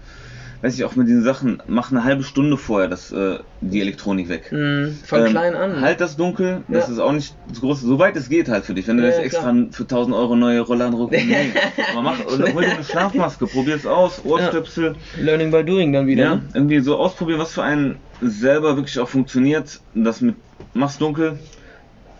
[0.62, 4.30] weiß ich auch mit diesen Sachen, mach eine halbe Stunde vorher das, äh, die Elektronik
[4.30, 4.50] weg.
[4.50, 4.96] Mhm.
[5.04, 5.82] Von Ähm, klein an.
[5.82, 6.94] Halt das dunkel, das Ja.
[6.94, 8.88] ist auch nicht das große, soweit es geht halt für dich.
[8.88, 9.66] Wenn du jetzt extra klar.
[9.70, 11.52] für 1000 Euro neue Rollladen nee.
[11.92, 14.96] Aber mach, oder hol dir eine Schlafmaske, probier's aus, Ohrstöpsel.
[15.20, 16.22] Learning by doing dann wieder.
[16.24, 16.48] Ja, ne?
[16.54, 19.80] irgendwie so ausprobieren, was für einen selber wirklich auch funktioniert.
[19.94, 20.36] Das mit,
[20.72, 21.38] mach's dunkel,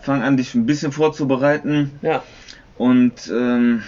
[0.05, 2.23] fang an, dich ein bisschen vorzubereiten Ja.
[2.77, 3.83] und, ähm,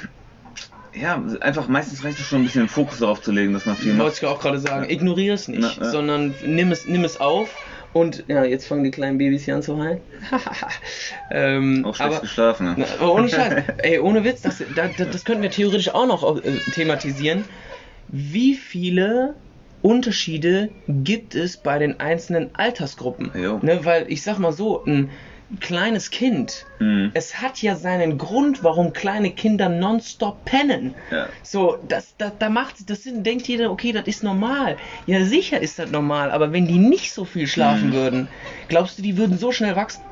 [1.00, 3.76] ja, einfach meistens reicht es schon ein bisschen den Fokus darauf zu legen, dass man
[3.76, 4.18] viel Wollte macht.
[4.18, 4.90] ich auch gerade sagen.
[4.90, 5.92] Ignoriere es nicht, Na, ja.
[5.92, 7.50] sondern nimm es, nimm es auf.
[7.94, 10.02] Und ja, jetzt fangen die kleinen Babys hier an zu heulen.
[11.32, 12.86] ähm, Auch schlecht aber, geschlafen, ne?
[13.00, 16.52] na, ohne Scheiß, ey, ohne Witz, das, das, das könnten wir theoretisch auch noch äh,
[16.72, 17.46] thematisieren.
[18.08, 19.36] Wie viele
[19.84, 23.32] Unterschiede gibt es bei den einzelnen Altersgruppen?
[23.40, 23.60] Jo.
[23.62, 25.10] Ne, weil ich sag mal so, ein
[25.60, 27.12] kleines Kind, Mhm.
[27.14, 30.96] es hat ja seinen Grund, warum kleine Kinder nonstop pennen.
[31.10, 31.30] Ja.
[31.42, 34.78] So, das, da, da macht, das sind, denkt jeder, okay, das ist normal.
[35.06, 37.94] Ja, sicher ist das normal, aber wenn die nicht so viel schlafen Mhm.
[37.94, 38.30] würden,
[38.68, 40.04] glaubst du, die würden so schnell wachsen?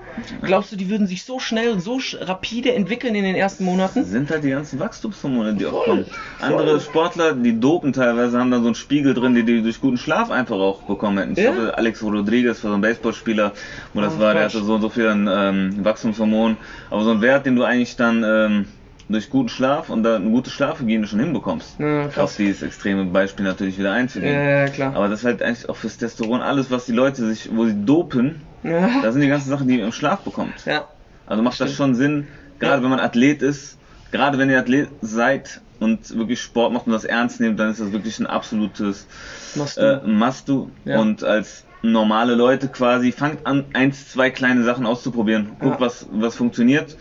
[0.42, 4.04] Glaubst du, die würden sich so schnell und so rapide entwickeln in den ersten Monaten?
[4.06, 6.06] sind halt die ganzen Wachstumshormone, die auch Voll, kommen.
[6.42, 6.80] Andere voll.
[6.80, 10.32] Sportler, die dopen teilweise, haben da so einen Spiegel drin, die die durch guten Schlaf
[10.32, 11.32] einfach auch bekommen hätten.
[11.34, 11.52] Ich Ja?
[11.52, 13.54] glaube, Alex Rodriguez war so ein Baseballspieler,
[13.94, 16.58] wo das Oh, war, der hatte so und so viel an ähm, Wachstumshormonen.
[16.90, 18.66] Aber so ein Wert, den du eigentlich dann ähm,
[19.10, 21.80] durch guten Schlaf und dann eine gute Schlafhygiene schon hinbekommst.
[21.80, 22.10] Ja.
[22.16, 24.34] Auf dieses extreme Beispiel natürlich wieder einzugehen.
[24.34, 24.96] Ja, ja, klar.
[24.96, 27.76] Aber das ist halt eigentlich auch fürs Testosteron alles, was die Leute sich, wo sie
[27.86, 30.66] dopen, Ja, das sind die ganzen Sachen, die ihr im Schlaf bekommt.
[30.66, 30.86] ja.
[31.28, 32.28] Also macht das schon Sinn,
[32.60, 32.84] gerade Ja.
[32.84, 33.78] wenn man Athlet ist,
[34.12, 37.80] gerade wenn ihr Athlet seid und wirklich Sport macht und das ernst nehmt, dann ist
[37.80, 39.08] das wirklich ein absolutes
[39.56, 39.82] Machst du.
[39.82, 40.70] äh, Must-Do.
[40.86, 41.00] Ja.
[41.00, 45.50] Und als normale Leute quasi, fangt an, eins, zwei kleine Sachen auszuprobieren.
[45.60, 45.86] Guckt, Ja.
[45.86, 46.96] was, was funktioniert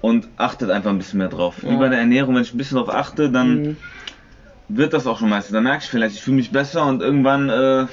[0.00, 1.56] und achtet einfach ein bisschen mehr drauf.
[1.62, 3.76] Wie bei der Ernährung, wenn ich ein bisschen drauf achte, dann Mhm.
[4.68, 5.52] wird das auch schon meistens.
[5.54, 7.86] Dann merke ich vielleicht, ich fühle mich besser und irgendwann, äh,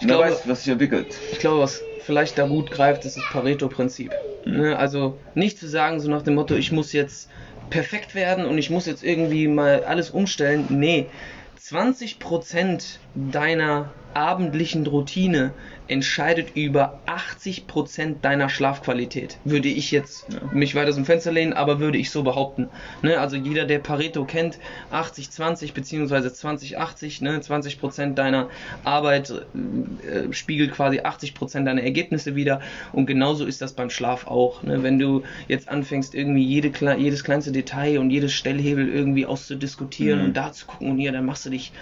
[0.00, 1.18] wer glaube- weiß, was sich entwickelt.
[1.32, 4.14] Ich glaube, was vielleicht da gut greift, ist das Pareto-Prinzip.
[4.44, 4.76] Ne?
[4.78, 7.28] Also nicht zu sagen, so nach dem Motto, ich muss jetzt
[7.70, 10.66] perfekt werden und ich muss jetzt irgendwie mal alles umstellen.
[10.70, 11.10] Nee,
[11.56, 15.52] 20% deiner abendlichen Routine
[15.88, 19.38] entscheidet über 80% deiner Schlafqualität.
[19.44, 20.40] Würde ich jetzt Ja.
[20.52, 22.68] mich weiter dem Fenster lehnen, aber würde ich so behaupten.
[23.02, 23.18] Ne?
[23.18, 24.58] Also jeder, der Pareto kennt,
[24.92, 27.38] 80-20 beziehungsweise 20-80, ne?
[27.40, 28.48] 20% deiner
[28.84, 32.60] Arbeit äh, spiegelt quasi 80% deiner Ergebnisse wieder
[32.92, 34.62] und genauso ist das beim Schlaf auch.
[34.62, 34.82] Ne?
[34.82, 40.24] Wenn du jetzt anfängst, irgendwie jede, jedes kleinste Detail und jedes Stellhebel irgendwie auszudiskutieren Mhm.
[40.26, 41.72] und da zu gucken und hier, dann machst du dich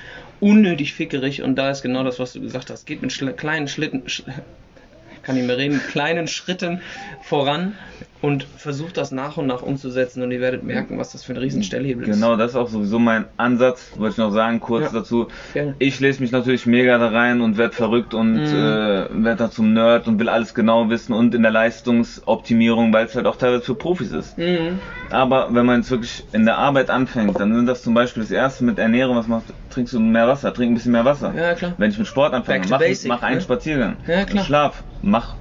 [0.41, 2.87] unnötig fickerig und da ist genau das, was du gesagt hast.
[2.87, 3.94] Geht mit schl kleinen Schlitten,
[5.23, 6.81] kann ich mehr reden, kleinen Schritten
[7.23, 7.77] voran
[8.25, 11.37] und versucht das nach und nach umzusetzen und ihr werdet merken, was das für ein
[11.37, 12.15] Riesenstellhebel ist.
[12.15, 14.99] Genau, das ist auch sowieso mein Ansatz, wollte ich noch sagen, kurz Ja.
[15.01, 15.29] dazu.
[15.53, 15.77] Gerne.
[15.79, 18.45] Ich lese mich natürlich mega da rein und werde verrückt und Mhm.
[18.47, 23.07] äh, werde da zum Nerd und will alles genau wissen und in der Leistungsoptimierung, weil
[23.07, 24.39] es halt auch teilweise für Profis ist.
[24.39, 24.79] Mhm.
[25.11, 28.31] Aber wenn man jetzt wirklich in der Arbeit anfängt, dann sind das zum Beispiel das
[28.33, 29.53] erste mit Ernährung, was machst du?
[29.69, 31.35] Trinkst du mehr Wasser, trink ein bisschen mehr Wasser.
[31.37, 31.75] Ja, klar.
[31.79, 33.43] Wenn ich mit Sport anfange, mach, basic, mach einen ne?
[33.43, 33.97] Spaziergang.
[34.07, 34.45] Ja, klar.
[34.45, 35.37] Schlaf, mach.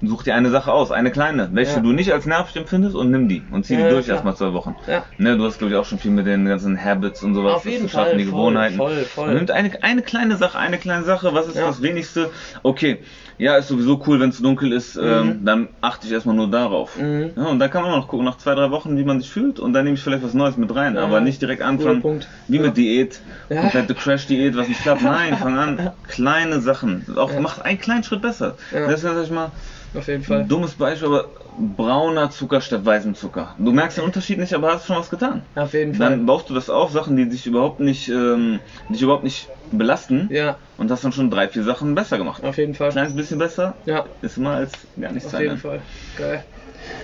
[0.00, 1.80] Such dir eine Sache aus, eine kleine, welche Ja.
[1.80, 4.16] du nicht als nervig empfindest und nimm die und zieh Ja, die durch klar.
[4.18, 4.76] erstmal zwei Wochen.
[4.86, 5.04] Ja.
[5.16, 7.54] Ne, du hast glaube ich auch schon viel mit den ganzen Habits und sowas.
[7.54, 8.76] Auf jeden das zu schaffen, Fall, die voll, Gewohnheiten.
[8.76, 9.26] voll, voll.
[9.26, 11.66] Man nimmt eine, eine kleine Sache, eine kleine Sache, was ist Ja.
[11.66, 12.30] das wenigste?
[12.62, 12.98] Okay,
[13.38, 16.96] ja, ist sowieso cool, wenn es dunkel ist, ähm, dann achte ich erstmal nur darauf.
[16.96, 17.30] Mhm.
[17.36, 19.30] Ja, und dann kann man auch noch gucken, nach zwei, drei Wochen, wie man sich
[19.30, 22.24] fühlt und dann nehme ich vielleicht was Neues mit rein, Ja, aber nicht direkt anfangen,
[22.46, 23.62] wie mit Diät, Ja.
[23.62, 25.02] komplette Crash-Diät, was nicht klappt.
[25.02, 27.04] Nein, fang an, kleine Sachen.
[27.16, 28.56] Auch macht einen kleinen Schritt besser.
[28.72, 28.82] Ja.
[28.86, 29.50] Das ist, sag ich mal,
[29.94, 30.46] Auf jeden Fall.
[30.46, 33.54] dummes Beispiel, aber brauner Zucker statt weißem Zucker.
[33.58, 35.46] Du merkst den Unterschied nicht, aber hast schon was getan.
[35.54, 36.10] Auf jeden Fall.
[36.10, 40.28] Dann baust du das auf, Sachen, die dich überhaupt nicht, ähm, dich überhaupt nicht belasten
[40.30, 42.42] Ja, und hast dann schon drei, vier Sachen besser gemacht.
[42.42, 42.88] auf jeden Fall.
[42.88, 45.58] Ein kleines bisschen besser Ja, ist immer als gar nichts auf jeden.
[45.58, 45.82] Fall.
[46.16, 46.44] Geil.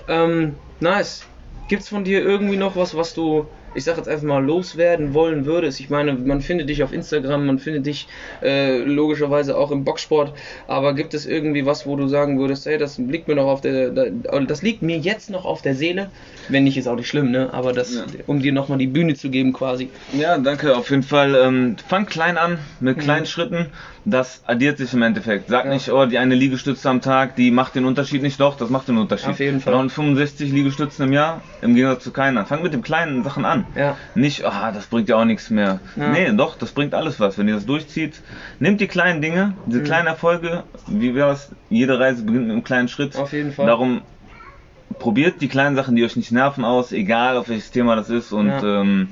[0.08, 1.26] Ähm, nice.
[1.68, 5.46] Gibt's von dir irgendwie noch was, was du, ich sag jetzt einfach mal, loswerden wollen
[5.46, 5.80] würdest?
[5.80, 8.06] Ich meine, man findet dich auf Instagram, man findet dich
[8.42, 10.32] äh, logischerweise auch im Boxsport,
[10.66, 13.60] aber gibt es irgendwie was, wo du sagen würdest, hey, das liegt mir noch auf
[13.60, 16.10] der, das liegt mir jetzt noch auf der Seele?
[16.48, 17.52] Wenn nicht, ist auch nicht schlimm, ne?
[17.52, 18.04] Aber das, Ja.
[18.26, 19.88] um dir nochmal die Bühne zu geben quasi.
[20.18, 21.34] Ja, danke, auf jeden Fall.
[21.34, 23.26] Ähm, fang klein an, mit kleinen Mhm.
[23.26, 23.66] Schritten.
[24.06, 25.48] Das addiert sich im Endeffekt.
[25.48, 25.72] Sag Ja.
[25.72, 28.38] nicht, oh, die eine Liegestütze am Tag, die macht den Unterschied nicht.
[28.38, 29.30] Doch, das macht den Unterschied.
[29.30, 29.72] Auf jeden Fall.
[29.72, 32.44] 65 Liegestützen im Jahr, im Gegensatz zu keiner.
[32.44, 33.63] Fang mit den kleinen Sachen an.
[33.74, 33.96] Ja.
[34.14, 35.80] Nicht, ah, das bringt ja auch nichts mehr.
[35.96, 36.08] Ja.
[36.10, 37.38] Nee, doch, das bringt alles was.
[37.38, 38.20] Wenn ihr das durchzieht,
[38.60, 39.84] nehmt die kleinen Dinge, diese Mhm.
[39.84, 41.50] kleinen Erfolge, wie wäre es?
[41.70, 43.16] Jede Reise beginnt mit einem kleinen Schritt.
[43.16, 43.66] Auf jeden Fall.
[43.66, 44.02] Darum
[44.98, 48.32] probiert die kleinen Sachen, die euch nicht nerven, aus, egal auf welches Thema das ist
[48.32, 48.80] und Ja.
[48.80, 49.08] ähm,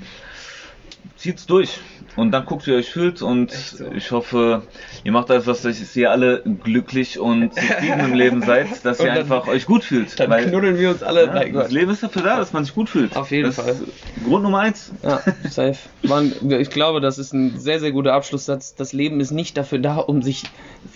[1.16, 1.78] zieht's durch.
[2.14, 3.87] Und dann guckt, wie ihr euch fühlt und so.
[3.96, 4.62] ich hoffe,
[5.02, 9.07] ihr macht alles, was dass ihr alle glücklich und zufrieden im Leben seid, dass Und
[9.07, 10.20] ihr dann- einfach euch gut fühlt.
[10.20, 11.24] Dann Weil knuddeln wir uns alle.
[11.26, 11.70] ja, das.
[11.72, 13.16] Leben ist dafür da, dass man sich gut fühlt.
[13.16, 13.76] Auf jeden das Fall.
[14.24, 14.92] Grund Nummer eins.
[15.02, 15.78] Ja, safe.
[16.02, 18.74] Man, ich glaube, das ist ein sehr, sehr guter Abschlusssatz.
[18.74, 20.42] Das Leben ist nicht dafür da, um sich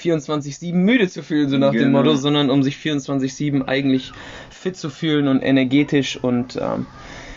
[0.02, 1.98] 24-7 müde zu fühlen, so nach dem Genau.
[2.02, 4.12] Motto, sondern um sich 24-7 eigentlich
[4.50, 6.84] fit zu fühlen und energetisch und ähm,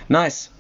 [0.10, 0.52] nice.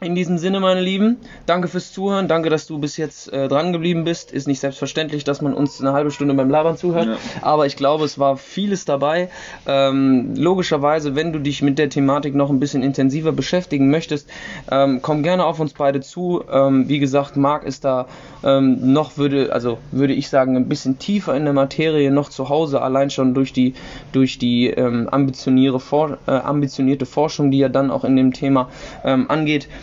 [0.00, 3.72] In diesem Sinne, meine Lieben, danke fürs Zuhören, danke, dass du bis jetzt äh, dran
[3.72, 4.30] geblieben bist.
[4.30, 7.16] Ist nicht selbstverständlich, dass man uns eine halbe Stunde beim Labern zuhört, Ja.
[7.42, 9.28] aber ich glaube, es war vieles dabei.
[9.66, 14.30] Ähm, logischerweise, wenn du dich mit der Thematik noch ein bisschen intensiver beschäftigen möchtest,
[14.70, 16.44] ähm, komm gerne auf uns beide zu.
[16.48, 18.06] Ähm, wie gesagt, Marc ist da
[18.44, 22.48] ähm, noch, würde, also würde ich sagen, ein bisschen tiefer in der Materie, noch zu
[22.48, 23.74] Hause, allein schon durch die,
[24.12, 28.68] durch die ähm, ambitionierte, For äh, ambitionierte Forschung, die er dann auch in dem Thema
[29.02, 29.66] ähm, angeht.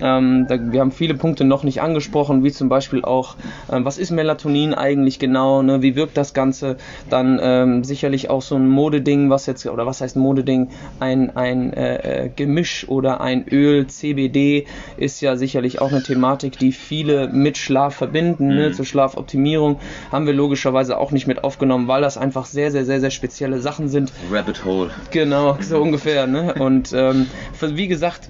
[0.00, 3.36] Ähm, da, wir haben viele Punkte noch nicht angesprochen, wie zum Beispiel auch,
[3.70, 5.82] ähm, was ist Melatonin eigentlich genau, ne?
[5.82, 6.76] wie wirkt das Ganze,
[7.10, 10.68] dann ähm, sicherlich auch so ein Modeding, was jetzt, oder was heißt Modeding,
[11.00, 16.58] ein, ein äh, äh, Gemisch oder ein Öl, CBD, ist ja sicherlich auch eine Thematik,
[16.58, 18.72] die viele mit Schlaf verbinden, ne?
[18.72, 19.80] zur Schlafoptimierung,
[20.12, 23.60] haben wir logischerweise auch nicht mit aufgenommen, weil das einfach sehr, sehr, sehr, sehr spezielle
[23.60, 24.90] Sachen sind, Rabbit Hole.
[25.10, 26.26] Genau, so ungefähr.
[26.26, 26.54] Ne?
[26.58, 27.26] Und ähm,
[27.60, 28.28] wie gesagt,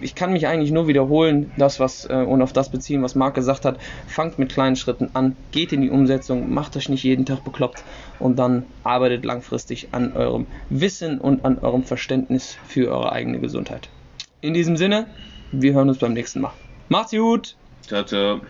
[0.00, 3.34] ich kann mich eigentlich nur wiederholen, das was äh, und auf das beziehen, was Marc
[3.34, 3.78] gesagt hat.
[4.06, 7.82] Fangt mit kleinen Schritten an, geht in die Umsetzung, macht euch nicht jeden Tag bekloppt
[8.20, 13.88] und dann arbeitet langfristig an eurem Wissen und an eurem Verständnis für eure eigene Gesundheit.
[14.40, 15.06] In diesem Sinne,
[15.50, 16.52] wir hören uns beim nächsten Mal.
[16.88, 17.56] Macht's gut!
[17.82, 18.40] Ciao, ciao.